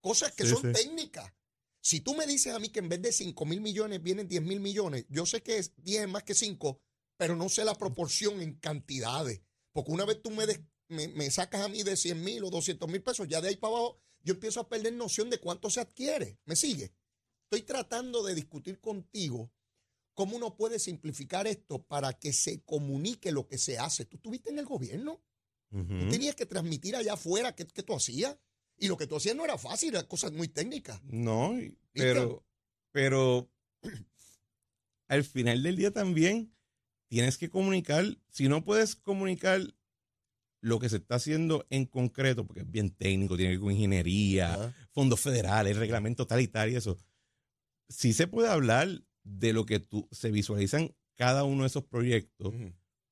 cosas 0.00 0.32
que 0.32 0.44
Sí, 0.44 0.50
son 0.54 0.62
sí. 0.62 0.72
técnicas. 0.72 1.32
Si 1.80 2.00
tú 2.00 2.14
me 2.14 2.26
dices 2.26 2.52
a 2.54 2.58
mí 2.58 2.68
que 2.68 2.78
en 2.80 2.88
vez 2.88 3.02
de 3.02 3.12
5 3.12 3.44
mil 3.44 3.60
millones 3.60 4.02
vienen 4.02 4.28
10 4.28 4.42
mil 4.42 4.60
millones, 4.60 5.04
yo 5.08 5.26
sé 5.26 5.42
que 5.42 5.58
es 5.58 5.72
10 5.76 6.02
es 6.02 6.08
más 6.08 6.22
que 6.24 6.34
5, 6.34 6.80
pero 7.16 7.36
no 7.36 7.48
sé 7.48 7.64
la 7.64 7.74
proporción 7.74 8.40
en 8.40 8.54
cantidades. 8.56 9.40
Porque 9.72 9.90
una 9.92 10.04
vez 10.04 10.20
tú 10.22 10.30
me, 10.30 10.46
des- 10.46 10.60
me, 10.88 11.08
me 11.08 11.30
sacas 11.30 11.62
a 11.62 11.68
mí 11.68 11.82
de 11.82 11.96
100 11.96 12.22
mil 12.22 12.44
o 12.44 12.50
200 12.50 12.88
mil 12.88 13.02
pesos, 13.02 13.26
ya 13.28 13.40
de 13.40 13.48
ahí 13.48 13.56
para 13.56 13.72
abajo 13.76 14.00
yo 14.22 14.34
empiezo 14.34 14.60
a 14.60 14.68
perder 14.68 14.92
noción 14.94 15.30
de 15.30 15.38
cuánto 15.38 15.70
se 15.70 15.80
adquiere. 15.80 16.38
¿Me 16.44 16.56
sigue? 16.56 16.92
Estoy 17.44 17.62
tratando 17.62 18.24
de 18.24 18.34
discutir 18.34 18.80
contigo 18.80 19.52
cómo 20.16 20.34
uno 20.34 20.56
puede 20.56 20.78
simplificar 20.78 21.46
esto 21.46 21.82
para 21.82 22.14
que 22.14 22.32
se 22.32 22.62
comunique 22.62 23.30
lo 23.30 23.46
que 23.46 23.58
se 23.58 23.78
hace. 23.78 24.06
Tú 24.06 24.16
estuviste 24.16 24.50
en 24.50 24.58
el 24.58 24.64
gobierno, 24.64 25.22
tú 25.70 26.08
tenías 26.10 26.34
que 26.34 26.46
transmitir 26.46 26.96
allá 26.96 27.12
afuera 27.12 27.54
qué, 27.54 27.66
qué 27.66 27.82
tú 27.82 27.94
hacías. 27.94 28.36
Y 28.78 28.88
lo 28.88 28.96
que 28.96 29.06
tú 29.06 29.16
hacías 29.16 29.36
no 29.36 29.44
era 29.44 29.58
fácil, 29.58 29.90
eran 29.90 30.06
cosas 30.06 30.32
muy 30.32 30.48
técnicas. 30.48 31.02
No, 31.04 31.54
pero, 31.92 32.44
pero 32.92 33.50
al 35.08 35.22
final 35.22 35.62
del 35.62 35.76
día 35.76 35.90
también 35.92 36.52
tienes 37.08 37.36
que 37.36 37.50
comunicar, 37.50 38.18
si 38.30 38.48
no 38.48 38.64
puedes 38.64 38.96
comunicar 38.96 39.60
lo 40.62 40.78
que 40.78 40.88
se 40.88 40.96
está 40.96 41.16
haciendo 41.16 41.66
en 41.68 41.84
concreto, 41.84 42.46
porque 42.46 42.62
es 42.62 42.70
bien 42.70 42.90
técnico, 42.90 43.36
tiene 43.36 43.52
que 43.52 43.58
ver 43.58 43.64
con 43.64 43.72
ingeniería, 43.72 44.74
fondos 44.92 45.20
federales, 45.20 45.76
reglamento 45.76 46.26
tal 46.26 46.40
y 46.40 46.48
tal 46.48 46.70
y 46.70 46.76
eso, 46.76 46.98
sí 47.88 48.14
se 48.14 48.26
puede 48.26 48.48
hablar 48.48 49.05
de 49.26 49.52
lo 49.52 49.66
que 49.66 49.80
tú, 49.80 50.08
se 50.12 50.30
visualizan 50.30 50.94
cada 51.16 51.44
uno 51.44 51.62
de 51.62 51.68
esos 51.68 51.84
proyectos, 51.84 52.54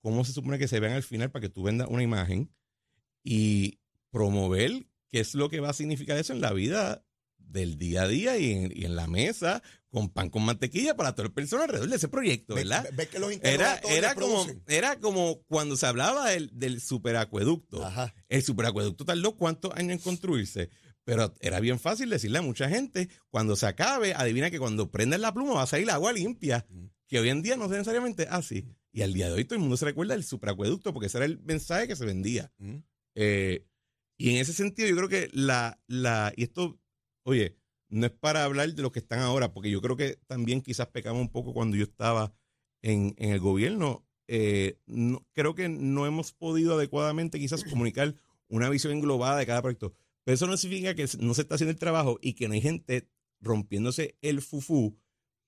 cómo 0.00 0.24
se 0.24 0.32
supone 0.32 0.58
que 0.58 0.68
se 0.68 0.80
vean 0.80 0.94
al 0.94 1.02
final 1.02 1.30
para 1.30 1.42
que 1.42 1.48
tú 1.48 1.62
vendas 1.64 1.88
una 1.90 2.02
imagen 2.02 2.54
y 3.22 3.80
promover 4.10 4.86
qué 5.10 5.20
es 5.20 5.34
lo 5.34 5.48
que 5.48 5.60
va 5.60 5.70
a 5.70 5.74
significar 5.74 6.16
eso 6.16 6.32
en 6.32 6.40
la 6.40 6.52
vida 6.52 7.04
del 7.38 7.78
día 7.78 8.02
a 8.02 8.08
día 8.08 8.38
y 8.38 8.52
en, 8.52 8.96
la 8.96 9.06
mesa 9.06 9.62
con 9.88 10.08
pan 10.08 10.28
con 10.28 10.44
mantequilla 10.44 10.96
para 10.96 11.14
toda 11.14 11.28
la 11.28 11.34
persona 11.34 11.64
alrededor 11.64 11.88
de 11.88 11.96
ese 11.96 12.08
proyecto, 12.08 12.54
¿verdad? 12.54 12.86
era, 13.42 13.76
era, 13.88 14.14
como, 14.14 14.46
era 14.66 14.98
como 14.98 15.42
cuando 15.46 15.76
se 15.76 15.86
hablaba 15.86 16.30
del, 16.30 16.50
del 16.52 16.80
superacueducto. 16.80 17.84
El 18.28 18.42
superacueducto 18.42 19.04
tardó 19.04 19.36
cuántos 19.36 19.72
años 19.74 19.92
en 19.92 19.98
construirse. 19.98 20.70
Pero 21.04 21.34
era 21.40 21.60
bien 21.60 21.78
fácil 21.78 22.10
decirle 22.10 22.38
a 22.38 22.42
mucha 22.42 22.68
gente, 22.68 23.08
cuando 23.28 23.56
se 23.56 23.66
acabe, 23.66 24.14
adivina 24.14 24.50
que 24.50 24.58
cuando 24.58 24.90
prendes 24.90 25.20
la 25.20 25.34
pluma 25.34 25.54
va 25.54 25.62
a 25.62 25.66
salir 25.66 25.90
agua 25.90 26.12
limpia, 26.12 26.66
que 27.06 27.20
hoy 27.20 27.28
en 27.28 27.42
día 27.42 27.56
no 27.56 27.64
es 27.66 27.70
necesariamente 27.70 28.26
así. 28.30 28.66
Y 28.92 29.02
al 29.02 29.12
día 29.12 29.26
de 29.26 29.34
hoy 29.34 29.44
todo 29.44 29.56
el 29.56 29.60
mundo 29.60 29.76
se 29.76 29.84
recuerda 29.84 30.14
del 30.14 30.24
superacueducto 30.24 30.92
porque 30.92 31.08
ese 31.08 31.18
era 31.18 31.26
el 31.26 31.40
mensaje 31.40 31.86
que 31.86 31.96
se 31.96 32.06
vendía. 32.06 32.52
Eh, 33.14 33.66
y 34.16 34.30
en 34.30 34.36
ese 34.36 34.52
sentido 34.52 34.88
yo 34.88 34.96
creo 34.96 35.08
que 35.08 35.28
la, 35.32 35.78
la, 35.86 36.32
y 36.36 36.44
esto 36.44 36.78
Oye, 37.24 37.56
no 37.88 38.06
es 38.06 38.12
para 38.12 38.44
hablar 38.44 38.72
de 38.74 38.82
los 38.82 38.92
que 38.92 38.98
están 38.98 39.20
ahora, 39.20 39.52
porque 39.52 39.70
yo 39.70 39.80
creo 39.80 39.96
que 39.96 40.18
también 40.26 40.60
quizás 40.60 40.88
pecamos 40.88 41.22
un 41.22 41.30
poco 41.30 41.54
cuando 41.54 41.76
yo 41.76 41.84
estaba 41.84 42.34
en, 42.82 43.14
el 43.18 43.40
gobierno. 43.40 44.06
Eh, 44.28 44.78
creo 45.32 45.54
que 45.54 45.68
no 45.68 46.06
hemos 46.06 46.32
podido 46.32 46.74
adecuadamente 46.74 47.38
quizás 47.38 47.64
comunicar 47.64 48.14
una 48.48 48.68
visión 48.68 48.92
englobada 48.92 49.38
de 49.38 49.46
cada 49.46 49.62
proyecto. 49.62 49.94
Pero 50.24 50.34
eso 50.34 50.46
no 50.46 50.56
significa 50.56 50.94
que 50.94 51.06
no 51.20 51.34
se 51.34 51.42
está 51.42 51.54
haciendo 51.54 51.72
el 51.72 51.78
trabajo 51.78 52.18
y 52.20 52.34
que 52.34 52.48
no 52.48 52.54
hay 52.54 52.60
gente 52.60 53.08
rompiéndose 53.40 54.16
el 54.22 54.40
fufú 54.40 54.98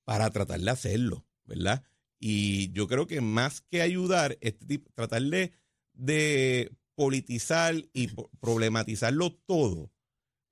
para 0.05 0.31
tratar 0.31 0.61
de 0.61 0.71
hacerlo, 0.71 1.27
¿verdad? 1.45 1.83
Y 2.19 2.71
yo 2.73 2.87
creo 2.87 3.07
que 3.07 3.21
más 3.21 3.63
que 3.63 3.83
ayudar, 3.83 4.39
este 4.41 4.67
tipo, 4.67 4.91
tratar 4.93 5.23
de, 5.23 5.53
de 5.93 6.73
politizar 6.95 7.75
y 7.93 8.09
problematizarlo 8.41 9.35
todo, 9.47 9.93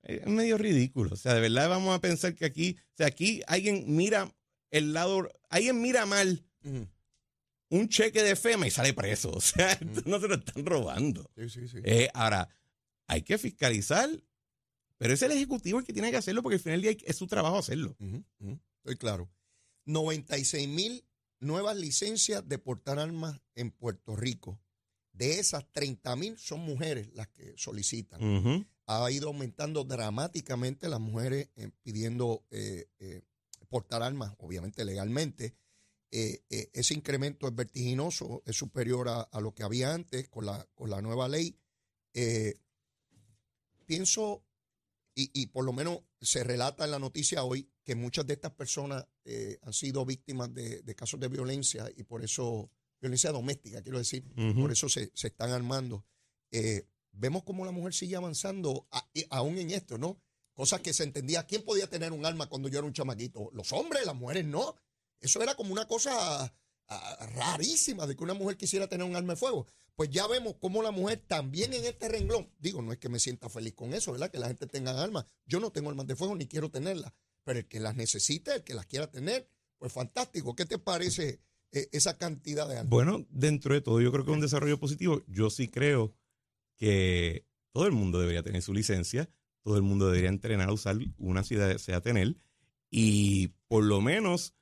es 0.03 0.27
medio 0.27 0.57
ridículo. 0.57 1.13
O 1.13 1.17
sea, 1.17 1.33
de 1.33 1.41
verdad 1.41 1.69
vamos 1.69 1.95
a 1.95 2.01
pensar 2.01 2.35
que 2.35 2.45
aquí, 2.45 2.77
o 2.79 2.97
sea, 2.97 3.07
aquí 3.07 3.41
alguien 3.47 3.85
mira 3.95 4.35
el 4.71 4.93
lado, 4.93 5.29
alguien 5.49 5.81
mira 5.81 6.05
mal 6.05 6.45
un 7.69 7.89
cheque 7.89 8.23
de 8.23 8.35
FEMA 8.35 8.67
y 8.67 8.71
sale 8.71 8.93
preso. 8.93 9.31
O 9.35 9.41
sea, 9.41 9.77
no 10.05 10.19
se 10.19 10.27
lo 10.27 10.35
están 10.35 10.65
robando. 10.65 11.29
Sí, 11.35 11.49
sí, 11.49 11.67
sí. 11.67 11.77
Eh, 11.83 12.09
ahora, 12.13 12.49
hay 13.07 13.21
que 13.21 13.37
fiscalizar, 13.37 14.09
pero 14.97 15.13
es 15.13 15.21
el 15.21 15.31
Ejecutivo 15.31 15.79
el 15.79 15.85
que 15.85 15.93
tiene 15.93 16.11
que 16.11 16.17
hacerlo 16.17 16.41
porque 16.41 16.55
al 16.55 16.61
final 16.61 16.81
del 16.81 16.95
día 16.95 17.05
es 17.07 17.15
su 17.15 17.27
trabajo 17.27 17.57
hacerlo. 17.57 17.95
Estoy 18.77 18.97
claro. 18.97 19.29
96 19.85 20.67
mil 20.67 21.05
nuevas 21.39 21.77
licencias 21.77 22.47
de 22.47 22.57
portar 22.57 22.99
armas 22.99 23.41
en 23.55 23.71
Puerto 23.71 24.15
Rico. 24.15 24.59
De 25.11 25.39
esas, 25.39 25.71
30 25.71 26.15
mil 26.15 26.37
son 26.37 26.61
mujeres 26.61 27.09
las 27.13 27.27
que 27.27 27.53
solicitan 27.57 28.65
ha 28.87 29.11
ido 29.11 29.27
aumentando 29.27 29.83
dramáticamente 29.83 30.89
las 30.89 30.99
mujeres 30.99 31.49
eh, 31.55 31.69
pidiendo 31.81 32.45
eh, 32.51 32.87
eh, 32.99 33.21
portar 33.69 34.03
armas, 34.03 34.33
obviamente 34.37 34.85
legalmente. 34.85 35.55
ese 36.11 36.93
incremento 36.93 37.47
es 37.47 37.55
vertiginoso, 37.55 38.41
es 38.45 38.55
superior 38.55 39.09
a, 39.09 39.41
lo 39.41 39.53
que 39.53 39.63
había 39.63 39.93
antes 39.93 40.29
con 40.29 40.45
la, 40.45 40.65
con 40.73 40.89
la 40.89 41.01
nueva 41.01 41.27
ley. 41.27 41.57
Pienso, 43.85 44.43
y, 45.17 45.47
por 45.47 45.63
lo 45.63 45.71
menos 45.71 45.99
se 46.19 46.43
relata 46.43 46.83
en 46.83 46.91
la 46.91 46.99
noticia 46.99 47.43
hoy, 47.43 47.69
que 47.85 47.95
muchas 47.95 48.27
de 48.27 48.33
estas 48.33 48.51
personas 48.51 49.05
han 49.61 49.73
sido 49.73 50.05
víctimas 50.05 50.53
de, 50.53 50.95
casos 50.95 51.19
de 51.19 51.29
violencia 51.29 51.89
y 51.95 52.03
por 52.03 52.21
eso, 52.21 52.69
violencia 52.99 53.31
doméstica, 53.31 53.81
quiero 53.81 53.97
decir, 53.97 54.25
por 54.55 54.71
eso 54.73 54.89
se, 54.89 55.11
se 55.13 55.27
están 55.27 55.51
armando 55.51 56.05
vemos 57.17 57.43
cómo 57.43 57.65
la 57.65 57.71
mujer 57.71 57.93
sigue 57.93 58.15
avanzando 58.15 58.87
aún 59.29 59.57
en 59.57 59.71
esto, 59.71 59.97
¿no? 59.97 60.21
Cosas 60.53 60.81
que 60.81 60.93
se 60.93 61.03
entendía, 61.03 61.45
¿quién 61.45 61.63
podía 61.63 61.89
tener 61.89 62.13
un 62.13 62.25
arma 62.25 62.47
cuando 62.47 62.69
yo 62.69 62.79
era 62.79 62.87
un 62.87 62.93
chamaquito? 62.93 63.49
Los 63.53 63.73
hombres, 63.73 64.05
las 64.05 64.15
mujeres 64.15 64.45
no. 64.45 64.75
Eso 65.19 65.41
era 65.41 65.55
como 65.55 65.73
una 65.73 65.87
cosa 65.87 66.53
rarísima 67.35 68.05
de 68.07 68.15
que 68.15 68.23
una 68.23 68.33
mujer 68.33 68.57
quisiera 68.57 68.87
tener 68.87 69.07
un 69.07 69.15
arma 69.15 69.33
de 69.33 69.37
fuego. 69.37 69.67
Pues 69.95 70.09
ya 70.09 70.27
vemos 70.27 70.55
cómo 70.59 70.83
la 70.83 70.91
mujer 70.91 71.23
también 71.25 71.73
en 71.73 71.85
este 71.85 72.09
renglón, 72.09 72.51
digo, 72.59 72.81
no 72.81 72.91
es 72.91 72.97
que 72.97 73.07
me 73.07 73.19
sienta 73.19 73.49
feliz 73.49 73.73
con 73.73 73.93
eso, 73.93 74.11
¿verdad? 74.11 74.29
Que 74.29 74.39
la 74.39 74.47
gente 74.47 74.67
tenga 74.67 75.01
armas. 75.01 75.25
Yo 75.45 75.59
no 75.59 75.71
tengo 75.71 75.89
armas 75.89 76.05
de 76.07 76.17
fuego 76.17 76.35
ni 76.35 76.47
quiero 76.47 76.69
tenerlas, 76.69 77.13
pero 77.43 77.59
el 77.59 77.67
que 77.67 77.79
las 77.79 77.95
necesite, 77.95 78.55
el 78.55 78.63
que 78.63 78.73
las 78.73 78.85
quiera 78.85 79.09
tener, 79.09 79.47
pues 79.77 79.93
fantástico. 79.93 80.53
¿Qué 80.53 80.65
te 80.65 80.79
parece 80.79 81.39
eh, 81.71 81.87
esa 81.93 82.17
cantidad 82.17 82.67
de 82.67 82.79
armas? 82.79 82.89
Bueno, 82.89 83.25
dentro 83.29 83.73
de 83.73 83.81
todo, 83.81 84.01
yo 84.01 84.11
creo 84.11 84.25
que 84.25 84.31
es 84.31 84.35
un 84.35 84.41
desarrollo 84.41 84.79
positivo. 84.79 85.23
Yo 85.27 85.49
sí 85.49 85.69
creo 85.69 86.13
que 86.75 87.45
todo 87.71 87.85
el 87.85 87.93
mundo 87.93 88.19
debería 88.19 88.43
tener 88.43 88.61
su 88.61 88.73
licencia, 88.73 89.29
todo 89.61 89.77
el 89.77 89.83
mundo 89.83 90.07
debería 90.07 90.29
entrenar 90.29 90.69
a 90.69 90.73
usar 90.73 90.97
una 91.17 91.43
si 91.43 91.55
desea 91.55 92.01
tener, 92.01 92.35
y 92.89 93.49
por 93.67 93.83
lo 93.83 94.01
menos 94.01 94.55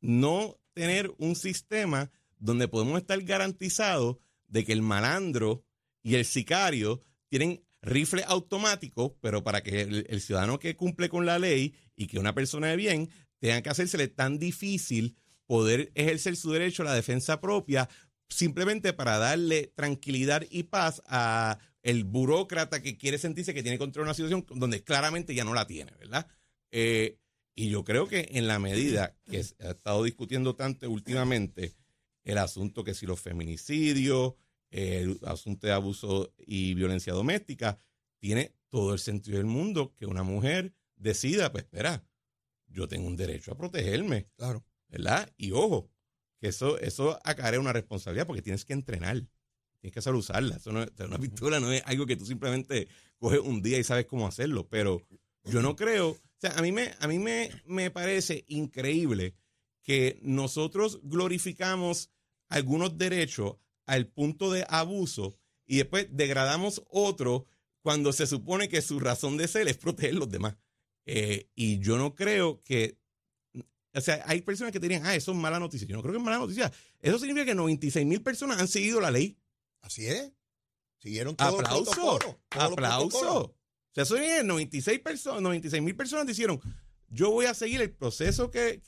no 0.00 0.58
tener 0.74 1.12
un 1.18 1.36
sistema 1.36 2.10
donde 2.38 2.68
podemos 2.68 3.00
estar 3.00 3.20
garantizados 3.22 4.16
de 4.48 4.64
que 4.64 4.72
el 4.72 4.82
malandro 4.82 5.64
y 6.02 6.16
el 6.16 6.24
sicario 6.24 7.02
tienen 7.28 7.64
rifle 7.80 8.24
automático, 8.26 9.16
pero 9.20 9.42
para 9.42 9.62
que 9.62 9.82
el, 9.82 10.20
ciudadano 10.20 10.58
que 10.58 10.76
cumple 10.76 11.08
con 11.08 11.26
la 11.26 11.38
ley 11.38 11.74
y 11.96 12.06
que 12.06 12.18
una 12.18 12.34
persona 12.34 12.68
de 12.68 12.76
bien 12.76 13.10
tenga 13.38 13.62
que 13.62 13.70
hacérsele 13.70 14.08
tan 14.08 14.38
difícil 14.38 15.16
poder 15.46 15.92
ejercer 15.94 16.36
su 16.36 16.50
derecho 16.52 16.82
a 16.82 16.86
la 16.86 16.94
defensa 16.94 17.40
propia 17.40 17.88
simplemente 18.28 18.92
para 18.92 19.18
darle 19.18 19.72
tranquilidad 19.74 20.44
y 20.50 20.64
paz 20.64 21.02
a 21.06 21.58
el 21.82 22.04
burócrata 22.04 22.80
que 22.80 22.96
quiere 22.96 23.18
sentirse 23.18 23.52
que 23.52 23.62
tiene 23.62 23.78
control 23.78 24.04
de 24.04 24.08
una 24.08 24.14
situación 24.14 24.46
donde 24.54 24.82
claramente 24.82 25.34
ya 25.34 25.44
no 25.44 25.52
la 25.52 25.66
tiene, 25.66 25.92
¿verdad? 25.98 26.26
Eh, 26.70 27.18
y 27.54 27.70
yo 27.70 27.84
creo 27.84 28.08
que 28.08 28.28
en 28.32 28.46
la 28.46 28.58
medida 28.58 29.16
que 29.24 29.42
se 29.42 29.54
ha 29.60 29.70
estado 29.70 30.02
discutiendo 30.02 30.56
tanto 30.56 30.90
últimamente 30.90 31.74
el 32.24 32.38
asunto 32.38 32.84
que 32.84 32.94
si 32.94 33.06
los 33.06 33.20
feminicidios, 33.20 34.34
el 34.70 35.20
asunto 35.24 35.66
de 35.66 35.72
abuso 35.72 36.34
y 36.46 36.74
violencia 36.74 37.12
doméstica, 37.12 37.78
tiene 38.18 38.54
todo 38.70 38.92
el 38.92 38.98
sentido 38.98 39.36
del 39.36 39.46
mundo 39.46 39.94
que 39.94 40.06
una 40.06 40.22
mujer 40.22 40.74
decida, 40.96 41.52
pues 41.52 41.64
espera, 41.64 42.02
yo 42.66 42.88
tengo 42.88 43.06
un 43.06 43.16
derecho 43.16 43.52
a 43.52 43.56
protegerme. 43.56 44.26
Claro. 44.36 44.64
¿Verdad? 44.88 45.32
Y 45.36 45.52
ojo, 45.52 45.90
eso, 46.40 46.78
eso 46.78 47.18
acarrea 47.24 47.60
una 47.60 47.72
responsabilidad 47.72 48.26
porque 48.26 48.42
tienes 48.42 48.64
que 48.64 48.72
entrenar. 48.72 49.22
Tienes 49.80 49.94
que 49.94 50.02
saber 50.02 50.18
usarla. 50.18 50.56
Eso 50.56 50.72
no 50.72 50.82
es, 50.82 50.90
una 50.98 51.18
pistola 51.18 51.60
no 51.60 51.70
es 51.70 51.82
algo 51.86 52.06
que 52.06 52.16
tú 52.16 52.24
simplemente 52.24 52.88
coges 53.18 53.40
un 53.40 53.62
día 53.62 53.78
y 53.78 53.84
sabes 53.84 54.06
cómo 54.06 54.26
hacerlo. 54.26 54.68
Pero 54.68 55.02
yo 55.44 55.62
no 55.62 55.76
creo. 55.76 56.16
O 56.38 56.40
sea, 56.40 56.58
a 56.58 56.62
mí 56.62 56.72
me, 56.72 56.94
a 56.98 57.08
mí 57.08 57.18
me, 57.18 57.50
me 57.64 57.90
parece 57.90 58.44
increíble 58.48 59.34
que 59.82 60.18
nosotros 60.22 61.00
glorificamos 61.02 62.10
algunos 62.48 62.98
derechos 62.98 63.56
al 63.86 64.06
punto 64.06 64.50
de 64.50 64.66
abuso 64.68 65.38
y 65.66 65.76
después 65.76 66.08
degradamos 66.10 66.82
otro 66.88 67.46
cuando 67.82 68.12
se 68.12 68.26
supone 68.26 68.68
que 68.68 68.82
su 68.82 68.98
razón 68.98 69.36
de 69.36 69.48
ser 69.48 69.68
es 69.68 69.76
proteger 69.76 70.16
a 70.16 70.18
los 70.18 70.28
demás. 70.28 70.56
Eh, 71.06 71.50
y 71.54 71.78
yo 71.80 71.98
no 71.98 72.14
creo 72.14 72.62
que 72.62 72.98
o 73.94 74.00
sea, 74.00 74.22
hay 74.26 74.42
personas 74.42 74.72
que 74.72 74.80
te 74.80 74.88
dirían, 74.88 75.06
ah, 75.06 75.14
eso 75.14 75.30
es 75.30 75.38
mala 75.38 75.60
noticia. 75.60 75.86
Yo 75.86 75.94
no 75.96 76.02
creo 76.02 76.12
que 76.12 76.18
es 76.18 76.24
mala 76.24 76.38
noticia. 76.38 76.72
Eso 77.00 77.18
significa 77.18 77.46
que 77.46 77.54
96 77.54 78.04
mil 78.04 78.22
personas 78.22 78.58
han 78.58 78.66
seguido 78.66 79.00
la 79.00 79.12
ley. 79.12 79.38
Así 79.82 80.06
es. 80.06 80.32
Siguieron 80.98 81.36
todo 81.36 81.60
Aplauso. 81.60 82.40
Aplauso. 82.50 83.54
O 83.94 84.02
sea, 84.02 84.02
eso 84.02 84.16
es 84.16 84.44
96 84.44 84.98
personas, 84.98 85.40
96 85.40 85.80
mil 85.80 85.94
personas 85.94 86.26
dijeron, 86.26 86.60
yo 87.08 87.30
voy 87.30 87.46
a 87.46 87.54
seguir 87.54 87.80
el 87.80 87.92
proceso 87.92 88.50
que, 88.50 88.82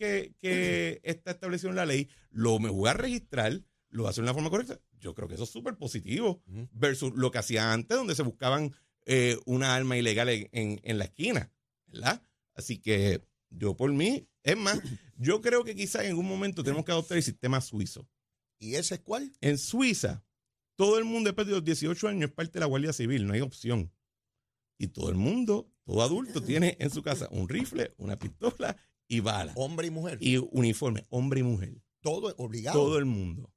está 1.05 1.31
establecido 1.31 1.71
en 1.71 1.77
la 1.77 1.87
ley, 1.87 2.09
lo 2.31 2.59
me 2.59 2.71
voy 2.71 2.89
a 2.91 2.95
registrar, 2.95 3.53
lo 3.91 4.03
voy 4.03 4.09
a 4.09 4.11
hacer 4.11 4.25
de 4.25 4.31
una 4.31 4.35
forma 4.35 4.51
correcta. 4.51 4.81
Yo 4.99 5.15
creo 5.15 5.29
que 5.29 5.35
eso 5.35 5.45
es 5.45 5.51
súper 5.51 5.77
positivo 5.77 6.43
versus 6.73 7.13
lo 7.15 7.31
que 7.31 7.39
hacía 7.39 7.73
antes, 7.73 7.97
donde 7.97 8.17
se 8.17 8.25
buscaban 8.25 8.75
eh, 9.05 9.39
una 9.47 9.77
arma 9.77 9.97
ilegal 9.97 10.29
en, 10.29 10.49
en 10.51 10.99
la 10.99 11.05
esquina, 11.05 11.53
¿verdad? 11.87 12.21
Así 12.55 12.79
que 12.79 13.23
yo 13.51 13.77
por 13.77 13.93
mí, 13.93 14.27
es 14.43 14.57
más, 14.57 14.81
yo 15.17 15.41
creo 15.41 15.63
que 15.63 15.77
quizás 15.77 16.03
en 16.03 16.11
algún 16.11 16.27
momento 16.27 16.65
tenemos 16.65 16.85
que 16.85 16.91
adoptar 16.91 17.17
el 17.17 17.23
sistema 17.23 17.61
suizo. 17.61 18.09
¿Y 18.59 18.75
ese 18.75 18.97
es 18.97 19.01
cuál? 19.03 19.33
En 19.41 19.57
Suiza, 19.59 20.25
todo 20.75 20.99
el 20.99 21.05
mundo 21.05 21.29
después 21.29 21.47
de 21.47 21.53
los 21.53 21.65
18 21.65 22.09
años 22.09 22.31
es 22.31 22.35
parte 22.35 22.55
de 22.55 22.61
la 22.61 22.67
Guardia 22.67 22.93
Civil, 22.93 23.27
no 23.27 23.35
hay 23.35 23.41
opción. 23.41 23.93
Y 24.79 24.89
todo 24.89 25.09
el 25.09 25.17
mundo, 25.17 25.71
todo 25.85 26.03
adulto, 26.03 26.43
tiene 26.43 26.77
en 26.81 26.91
su 26.91 27.03
casa 27.03 27.29
un 27.31 27.49
rifle, 27.49 27.95
una 27.99 28.19
pistola 28.19 28.77
y 29.09 29.21
bala. 29.21 29.53
Hombre 29.57 29.87
y 29.87 29.91
mujer. 29.91 30.19
Y 30.21 30.37
uniforme, 30.37 31.07
hombre 31.11 31.41
y 31.41 31.43
mujer. 31.43 31.83
todo 32.01 32.35
obligado. 32.39 32.79
Todo 32.79 32.99
el 32.99 33.05
mundo. 33.05 33.53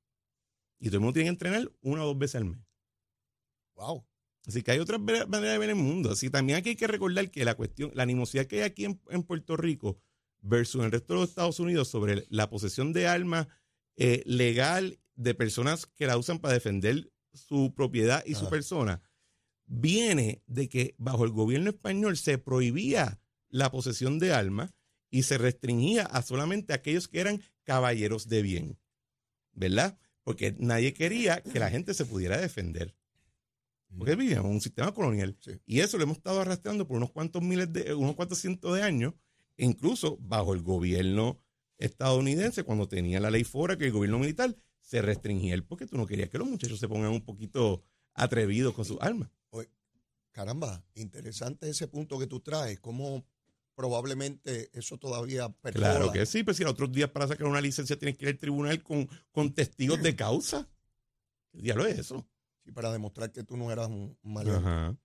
Y 0.79 0.87
todo 0.87 0.97
el 0.97 1.01
mundo 1.01 1.13
tiene 1.13 1.25
que 1.25 1.33
entrenar 1.33 1.71
una 1.81 2.03
o 2.03 2.07
dos 2.07 2.17
veces 2.17 2.35
al 2.35 2.45
mes. 2.45 2.59
Wow. 3.75 4.05
Así 4.47 4.63
que 4.63 4.71
hay 4.71 4.79
otras 4.79 4.99
maneras 4.99 5.29
de 5.29 5.57
ver 5.57 5.69
el 5.69 5.75
mundo. 5.75 6.11
Así 6.11 6.27
que 6.27 6.31
también 6.31 6.57
aquí 6.57 6.69
hay 6.69 6.75
que 6.75 6.87
recordar 6.87 7.29
que 7.29 7.43
la 7.45 7.55
cuestión, 7.55 7.91
la 7.93 8.03
animosidad 8.03 8.45
que 8.45 8.57
hay 8.57 8.61
aquí 8.61 8.85
en, 8.85 9.01
en 9.09 9.23
Puerto 9.23 9.57
Rico 9.57 9.99
versus 10.41 10.79
en 10.79 10.85
el 10.85 10.91
resto 10.91 11.13
de 11.13 11.19
los 11.19 11.29
Estados 11.29 11.59
Unidos 11.59 11.89
sobre 11.89 12.25
la 12.29 12.49
posesión 12.49 12.93
de 12.93 13.07
armas 13.07 13.47
eh, 13.97 14.23
legal 14.25 14.99
de 15.15 15.35
personas 15.35 15.85
que 15.85 16.07
la 16.07 16.17
usan 16.17 16.39
para 16.39 16.53
defender 16.53 17.11
su 17.33 17.73
propiedad 17.75 18.23
y 18.25 18.35
su 18.35 18.49
persona, 18.49 19.01
viene 19.69 20.41
de 20.47 20.67
que 20.67 20.95
bajo 20.97 21.23
el 21.23 21.31
gobierno 21.31 21.69
español 21.69 22.17
se 22.17 22.37
prohibía 22.37 23.21
la 23.49 23.71
posesión 23.71 24.19
de 24.19 24.33
armas 24.33 24.73
y 25.11 25.23
se 25.23 25.37
restringía 25.37 26.03
a 26.03 26.21
solamente 26.21 26.73
aquellos 26.73 27.07
que 27.07 27.19
eran 27.19 27.41
caballeros 27.63 28.27
de 28.27 28.41
bien, 28.41 28.79
¿verdad? 29.53 29.97
Porque 30.23 30.55
nadie 30.59 30.93
quería 30.93 31.41
que 31.41 31.59
la 31.59 31.69
gente 31.69 31.93
se 31.93 32.05
pudiera 32.05 32.37
defender. 32.37 32.95
Porque 33.97 34.15
vivíamos 34.15 34.45
en 34.45 34.55
un 34.55 34.61
sistema 34.61 34.91
colonial. 34.91 35.35
Sí. 35.39 35.59
Y 35.65 35.79
eso 35.79 35.97
lo 35.97 36.03
hemos 36.03 36.17
estado 36.17 36.41
arrastrando 36.41 36.87
por 36.87 36.97
unos 36.97 37.11
cuantos 37.11 37.41
miles 37.41 37.71
de, 37.73 37.93
unos 37.93 38.15
cuantos 38.15 38.39
cientos 38.39 38.75
de 38.75 38.83
años, 38.83 39.13
incluso 39.57 40.17
bajo 40.17 40.53
el 40.53 40.61
gobierno 40.61 41.39
estadounidense, 41.77 42.63
cuando 42.63 42.87
tenía 42.87 43.19
la 43.19 43.31
ley 43.31 43.43
fuera 43.43 43.77
que 43.77 43.85
el 43.85 43.91
gobierno 43.91 44.19
militar 44.19 44.55
se 44.81 45.01
restringía 45.01 45.53
el 45.53 45.63
porque 45.63 45.85
tú 45.85 45.97
no 45.97 46.05
querías 46.05 46.29
que 46.29 46.37
los 46.37 46.47
muchachos 46.47 46.79
se 46.79 46.87
pongan 46.87 47.11
un 47.11 47.21
poquito 47.23 47.83
atrevidos 48.23 48.73
con 48.73 48.85
sus 48.85 48.97
armas. 49.01 49.29
Caramba, 50.31 50.85
interesante 50.93 51.69
ese 51.69 51.87
punto 51.87 52.17
que 52.19 52.27
tú 52.27 52.39
traes. 52.39 52.79
Cómo 52.79 53.25
probablemente 53.75 54.69
eso 54.77 54.97
todavía 54.97 55.49
percola. 55.49 55.89
Claro 55.89 56.11
que 56.11 56.25
sí, 56.25 56.43
pero 56.43 56.55
si 56.55 56.63
los 56.63 56.73
otros 56.73 56.91
días 56.91 57.09
para 57.09 57.27
sacar 57.27 57.47
una 57.47 57.59
licencia 57.61 57.97
tienes 57.97 58.17
que 58.17 58.25
ir 58.25 58.29
al 58.29 58.37
tribunal 58.37 58.81
con, 58.83 59.09
con 59.31 59.53
testigos 59.53 60.01
de 60.01 60.15
causa. 60.15 60.69
¿Qué 61.51 61.61
diablo 61.61 61.85
es 61.87 61.97
eso? 61.99 62.27
Sí, 62.63 62.71
para 62.71 62.91
demostrar 62.91 63.31
que 63.31 63.43
tú 63.43 63.57
no 63.57 63.71
eras 63.71 63.87
un. 63.89 64.17
Ajá. 64.49 64.95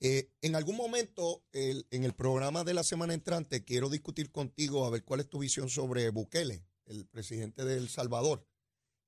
Eh, 0.00 0.32
en 0.40 0.56
algún 0.56 0.76
momento, 0.76 1.44
el- 1.52 1.86
en 1.90 2.04
el 2.04 2.14
programa 2.14 2.64
de 2.64 2.72
la 2.74 2.82
semana 2.82 3.12
entrante, 3.12 3.64
quiero 3.64 3.90
discutir 3.90 4.30
contigo 4.32 4.86
a 4.86 4.90
ver 4.90 5.04
cuál 5.04 5.20
es 5.20 5.28
tu 5.28 5.38
visión 5.40 5.68
sobre 5.68 6.08
Bukele, 6.08 6.64
el 6.86 7.06
presidente 7.06 7.64
de 7.66 7.76
El 7.76 7.88
Salvador, 7.90 8.46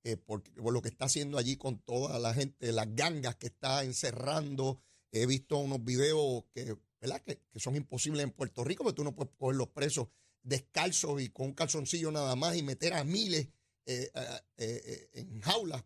eh, 0.05 0.17
porque, 0.17 0.51
por 0.53 0.73
lo 0.73 0.83
que 0.83 0.89
está 0.89 1.05
haciendo 1.07 1.39
allí 1.39 1.57
con 1.57 1.79
toda 1.79 2.19
la 2.19 2.35
gente, 2.35 2.73
las 2.73 2.95
gangas 2.95 3.37
que 3.37 3.47
está 3.47 3.85
encerrando. 3.85 4.81
He 5.11 5.27
visto 5.27 5.59
unos 5.59 5.85
videos 5.85 6.45
que, 6.55 6.77
¿verdad? 7.01 7.21
que, 7.23 7.39
que 7.51 7.61
son 7.61 7.77
imposibles 7.77 8.25
en 8.25 8.31
Puerto 8.31 8.65
Rico, 8.65 8.83
porque 8.83 8.97
tú 8.97 9.05
no 9.05 9.15
puedes 9.15 9.33
coger 9.37 9.57
los 9.57 9.69
presos 9.69 10.09
descalzos 10.43 11.21
y 11.23 11.29
con 11.29 11.47
un 11.47 11.53
calzoncillo 11.53 12.11
nada 12.11 12.35
más 12.37 12.57
y 12.57 12.63
meter 12.63 12.95
a 12.95 13.05
miles 13.05 13.49
eh, 13.87 14.11
eh, 14.15 14.41
eh, 14.57 15.09
en 15.15 15.41
jaulas, 15.41 15.85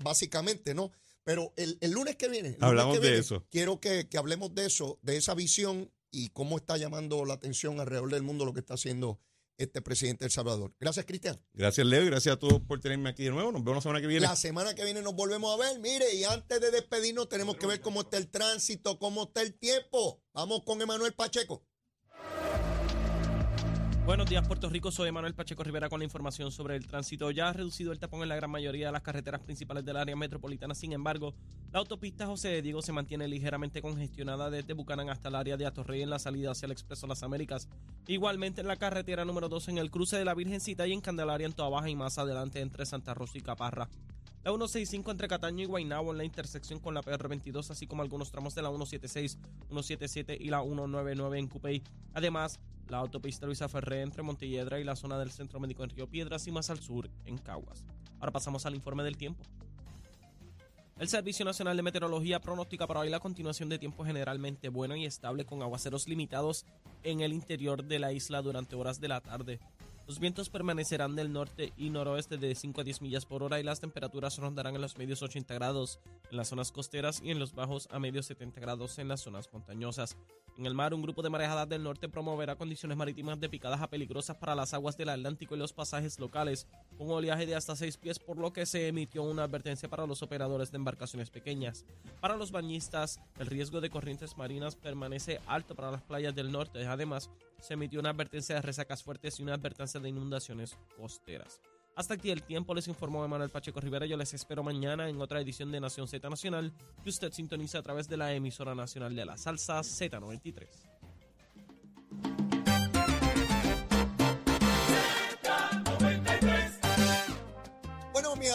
básicamente, 0.00 0.74
¿no? 0.74 0.90
Pero 1.24 1.52
el, 1.56 1.78
el 1.80 1.90
lunes 1.90 2.16
que 2.16 2.28
viene, 2.28 2.50
lunes 2.50 2.62
Hablamos 2.62 2.98
que 2.98 3.06
de 3.06 3.18
eso. 3.18 3.46
quiero 3.50 3.80
que, 3.80 4.08
que 4.08 4.18
hablemos 4.18 4.54
de 4.54 4.66
eso, 4.66 4.98
de 5.02 5.16
esa 5.16 5.34
visión 5.34 5.90
y 6.10 6.30
cómo 6.30 6.56
está 6.58 6.76
llamando 6.76 7.24
la 7.24 7.34
atención 7.34 7.80
alrededor 7.80 8.10
del 8.10 8.22
mundo 8.22 8.44
lo 8.44 8.52
que 8.52 8.60
está 8.60 8.74
haciendo 8.74 9.20
este 9.62 9.82
presidente 9.82 10.24
de 10.24 10.26
El 10.26 10.32
Salvador. 10.32 10.74
Gracias, 10.80 11.04
Cristian. 11.06 11.40
Gracias, 11.52 11.86
Leo, 11.86 12.02
y 12.02 12.06
gracias 12.06 12.34
a 12.34 12.38
todos 12.38 12.60
por 12.60 12.80
tenerme 12.80 13.10
aquí 13.10 13.24
de 13.24 13.30
nuevo. 13.30 13.52
Nos 13.52 13.62
vemos 13.62 13.76
la 13.76 13.82
semana 13.82 14.00
que 14.00 14.06
viene. 14.06 14.26
La 14.26 14.36
semana 14.36 14.74
que 14.74 14.84
viene 14.84 15.02
nos 15.02 15.14
volvemos 15.14 15.54
a 15.54 15.62
ver. 15.62 15.78
Mire, 15.80 16.14
y 16.14 16.24
antes 16.24 16.60
de 16.60 16.70
despedirnos, 16.70 17.28
tenemos 17.28 17.56
que 17.56 17.66
ver 17.66 17.80
cómo 17.80 18.00
está 18.00 18.16
el 18.16 18.28
tránsito, 18.28 18.98
cómo 18.98 19.24
está 19.24 19.42
el 19.42 19.54
tiempo. 19.54 20.22
Vamos 20.32 20.62
con 20.64 20.80
Emanuel 20.80 21.12
Pacheco. 21.12 21.64
Buenos 24.10 24.28
días, 24.28 24.44
Puerto 24.44 24.68
Rico. 24.68 24.90
Soy 24.90 25.12
Manuel 25.12 25.34
Pacheco 25.34 25.62
Rivera 25.62 25.88
con 25.88 26.00
la 26.00 26.04
información 26.04 26.50
sobre 26.50 26.74
el 26.74 26.84
tránsito. 26.84 27.30
Ya 27.30 27.48
ha 27.48 27.52
reducido 27.52 27.92
el 27.92 28.00
tapón 28.00 28.22
en 28.22 28.28
la 28.28 28.34
gran 28.34 28.50
mayoría 28.50 28.86
de 28.86 28.92
las 28.92 29.02
carreteras 29.02 29.40
principales 29.40 29.84
del 29.84 29.96
área 29.96 30.16
metropolitana. 30.16 30.74
Sin 30.74 30.92
embargo, 30.92 31.32
la 31.70 31.78
autopista 31.78 32.26
José 32.26 32.48
de 32.48 32.60
Diego 32.60 32.82
se 32.82 32.90
mantiene 32.90 33.28
ligeramente 33.28 33.80
congestionada 33.80 34.50
desde 34.50 34.72
Bucanán 34.72 35.10
hasta 35.10 35.28
el 35.28 35.36
área 35.36 35.56
de 35.56 35.64
Atorrey 35.64 36.02
en 36.02 36.10
la 36.10 36.18
salida 36.18 36.50
hacia 36.50 36.66
el 36.66 36.72
Expreso 36.72 37.06
Las 37.06 37.22
Américas. 37.22 37.68
Igualmente 38.08 38.62
en 38.62 38.66
la 38.66 38.74
carretera 38.74 39.24
número 39.24 39.48
2 39.48 39.68
en 39.68 39.78
el 39.78 39.92
cruce 39.92 40.18
de 40.18 40.24
la 40.24 40.34
Virgencita 40.34 40.88
y 40.88 40.92
en 40.92 41.00
Candelaria 41.00 41.46
en 41.46 41.52
Toa 41.52 41.68
Baja 41.68 41.88
y 41.88 41.94
más 41.94 42.18
adelante 42.18 42.60
entre 42.60 42.86
Santa 42.86 43.14
Rosa 43.14 43.38
y 43.38 43.42
Caparra. 43.42 43.88
La 44.42 44.50
165 44.50 45.08
entre 45.12 45.28
Cataño 45.28 45.62
y 45.62 45.66
Guaynabo 45.66 46.10
en 46.10 46.18
la 46.18 46.24
intersección 46.24 46.80
con 46.80 46.94
la 46.94 47.02
PR22, 47.02 47.70
así 47.70 47.86
como 47.86 48.02
algunos 48.02 48.32
tramos 48.32 48.56
de 48.56 48.62
la 48.62 48.70
176, 48.70 49.38
177 49.68 50.36
y 50.40 50.48
la 50.48 50.62
199 50.62 51.38
en 51.38 51.46
Cupey. 51.46 51.82
Además, 52.12 52.58
la 52.90 52.98
autopista 52.98 53.46
Luisa 53.46 53.68
Ferré 53.68 54.02
entre 54.02 54.22
Montelledra 54.22 54.80
y 54.80 54.84
la 54.84 54.96
zona 54.96 55.18
del 55.18 55.30
Centro 55.30 55.60
Médico 55.60 55.84
en 55.84 55.90
Río 55.90 56.08
Piedras 56.08 56.46
y 56.46 56.50
más 56.50 56.70
al 56.70 56.80
sur 56.80 57.08
en 57.24 57.38
Caguas. 57.38 57.84
Ahora 58.18 58.32
pasamos 58.32 58.66
al 58.66 58.74
informe 58.74 59.04
del 59.04 59.16
tiempo. 59.16 59.44
El 60.98 61.08
Servicio 61.08 61.46
Nacional 61.46 61.78
de 61.78 61.82
Meteorología 61.82 62.40
pronostica 62.40 62.86
para 62.86 63.00
hoy 63.00 63.08
la 63.08 63.20
continuación 63.20 63.70
de 63.70 63.78
tiempo 63.78 64.04
generalmente 64.04 64.68
bueno 64.68 64.96
y 64.96 65.06
estable 65.06 65.46
con 65.46 65.62
aguaceros 65.62 66.06
limitados 66.08 66.66
en 67.02 67.20
el 67.20 67.32
interior 67.32 67.84
de 67.84 67.98
la 67.98 68.12
isla 68.12 68.42
durante 68.42 68.76
horas 68.76 69.00
de 69.00 69.08
la 69.08 69.22
tarde. 69.22 69.60
Los 70.10 70.18
vientos 70.18 70.50
permanecerán 70.50 71.14
del 71.14 71.32
norte 71.32 71.72
y 71.76 71.88
noroeste 71.88 72.36
de 72.36 72.52
5 72.56 72.80
a 72.80 72.82
10 72.82 73.00
millas 73.00 73.26
por 73.26 73.44
hora 73.44 73.60
y 73.60 73.62
las 73.62 73.78
temperaturas 73.78 74.38
rondarán 74.38 74.74
en 74.74 74.80
los 74.80 74.98
medios 74.98 75.22
80 75.22 75.54
grados 75.54 76.00
en 76.32 76.36
las 76.36 76.48
zonas 76.48 76.72
costeras 76.72 77.22
y 77.22 77.30
en 77.30 77.38
los 77.38 77.54
bajos 77.54 77.86
a 77.92 78.00
medios 78.00 78.26
70 78.26 78.60
grados 78.60 78.98
en 78.98 79.06
las 79.06 79.20
zonas 79.20 79.48
montañosas. 79.52 80.16
En 80.58 80.66
el 80.66 80.74
mar, 80.74 80.94
un 80.94 81.02
grupo 81.02 81.22
de 81.22 81.30
marejadas 81.30 81.68
del 81.68 81.84
norte 81.84 82.08
promoverá 82.08 82.56
condiciones 82.56 82.98
marítimas 82.98 83.38
de 83.38 83.48
picadas 83.48 83.82
a 83.82 83.88
peligrosas 83.88 84.36
para 84.36 84.56
las 84.56 84.74
aguas 84.74 84.96
del 84.96 85.10
Atlántico 85.10 85.54
y 85.54 85.58
los 85.58 85.72
pasajes 85.72 86.18
locales, 86.18 86.66
con 87.00 87.10
oleaje 87.10 87.46
de 87.46 87.54
hasta 87.54 87.74
6 87.74 87.96
pies, 87.96 88.18
por 88.18 88.36
lo 88.36 88.52
que 88.52 88.66
se 88.66 88.86
emitió 88.86 89.22
una 89.22 89.44
advertencia 89.44 89.88
para 89.88 90.06
los 90.06 90.22
operadores 90.22 90.70
de 90.70 90.76
embarcaciones 90.76 91.30
pequeñas. 91.30 91.86
Para 92.20 92.36
los 92.36 92.52
bañistas, 92.52 93.20
el 93.38 93.46
riesgo 93.46 93.80
de 93.80 93.88
corrientes 93.88 94.36
marinas 94.36 94.76
permanece 94.76 95.40
alto 95.46 95.74
para 95.74 95.90
las 95.90 96.02
playas 96.02 96.34
del 96.34 96.52
norte. 96.52 96.86
Además, 96.86 97.30
se 97.58 97.72
emitió 97.72 98.00
una 98.00 98.10
advertencia 98.10 98.54
de 98.54 98.60
resacas 98.60 99.02
fuertes 99.02 99.40
y 99.40 99.42
una 99.42 99.54
advertencia 99.54 99.98
de 99.98 100.10
inundaciones 100.10 100.76
costeras. 100.98 101.62
Hasta 101.96 102.14
aquí 102.14 102.30
el 102.30 102.42
tiempo, 102.42 102.74
les 102.74 102.86
informó 102.86 103.24
Emanuel 103.24 103.48
Pacheco 103.48 103.80
Rivera. 103.80 104.04
Yo 104.04 104.18
les 104.18 104.34
espero 104.34 104.62
mañana 104.62 105.08
en 105.08 105.22
otra 105.22 105.40
edición 105.40 105.72
de 105.72 105.80
Nación 105.80 106.06
Z 106.06 106.28
Nacional 106.28 106.70
que 107.02 107.08
usted 107.08 107.32
sintoniza 107.32 107.78
a 107.78 107.82
través 107.82 108.10
de 108.10 108.18
la 108.18 108.34
emisora 108.34 108.74
nacional 108.74 109.16
de 109.16 109.24
la 109.24 109.38
salsa 109.38 109.80
Z93. 109.80 110.89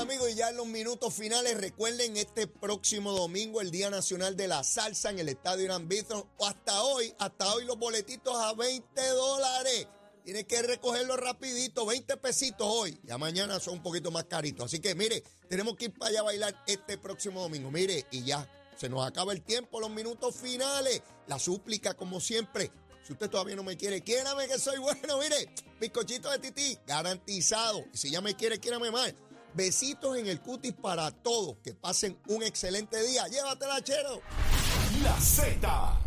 Amigos, 0.05 0.29
y 0.29 0.35
ya 0.35 0.49
en 0.49 0.57
los 0.57 0.67
minutos 0.67 1.15
finales, 1.15 1.57
recuerden 1.57 2.15
este 2.15 2.45
próximo 2.45 3.11
domingo, 3.11 3.59
el 3.59 3.71
Día 3.71 3.89
Nacional 3.89 4.37
de 4.37 4.47
la 4.47 4.63
Salsa 4.63 5.09
en 5.09 5.17
el 5.17 5.29
Estadio 5.29 5.65
Irán 5.65 5.87
Bithorn. 5.87 6.23
Hasta 6.41 6.83
hoy, 6.83 7.11
hasta 7.17 7.51
hoy 7.51 7.65
los 7.65 7.79
boletitos 7.79 8.35
a 8.35 8.53
20 8.53 9.01
dólares. 9.01 9.87
Tienes 10.23 10.45
que 10.45 10.61
recogerlo 10.61 11.17
rapidito, 11.17 11.87
20 11.87 12.17
pesitos 12.17 12.67
hoy. 12.69 12.99
Ya 13.03 13.17
mañana 13.17 13.59
son 13.59 13.75
un 13.75 13.83
poquito 13.83 14.11
más 14.11 14.25
caritos. 14.25 14.65
Así 14.65 14.79
que 14.79 14.93
mire, 14.93 15.23
tenemos 15.49 15.75
que 15.75 15.85
ir 15.85 15.93
para 15.97 16.09
allá 16.11 16.19
a 16.19 16.23
bailar 16.23 16.63
este 16.67 16.99
próximo 16.99 17.41
domingo. 17.41 17.71
Mire, 17.71 18.05
y 18.11 18.23
ya, 18.23 18.47
se 18.77 18.87
nos 18.87 19.07
acaba 19.07 19.33
el 19.33 19.41
tiempo, 19.41 19.79
los 19.79 19.89
minutos 19.89 20.35
finales. 20.35 21.01
La 21.25 21.39
súplica, 21.39 21.95
como 21.95 22.19
siempre. 22.19 22.71
Si 23.03 23.13
usted 23.13 23.27
todavía 23.27 23.55
no 23.55 23.63
me 23.63 23.75
quiere, 23.75 24.01
quiérame 24.01 24.47
que 24.47 24.59
soy 24.59 24.77
bueno. 24.77 25.17
Mire, 25.17 25.49
bizcochito 25.79 26.29
de 26.29 26.37
tití, 26.37 26.77
garantizado. 26.85 27.85
Y 27.91 27.97
si 27.97 28.11
ya 28.11 28.21
me 28.21 28.35
quiere, 28.35 28.59
quiérame 28.59 28.91
más. 28.91 29.15
Besitos 29.55 30.17
en 30.17 30.27
el 30.27 30.41
cutis 30.41 30.73
para 30.73 31.09
todos. 31.11 31.57
Que 31.63 31.73
pasen 31.73 32.19
un 32.27 32.43
excelente 32.43 33.01
día. 33.03 33.27
Llévatela, 33.27 33.81
chero. 33.81 34.21
La 35.01 35.19
Z 35.19 36.04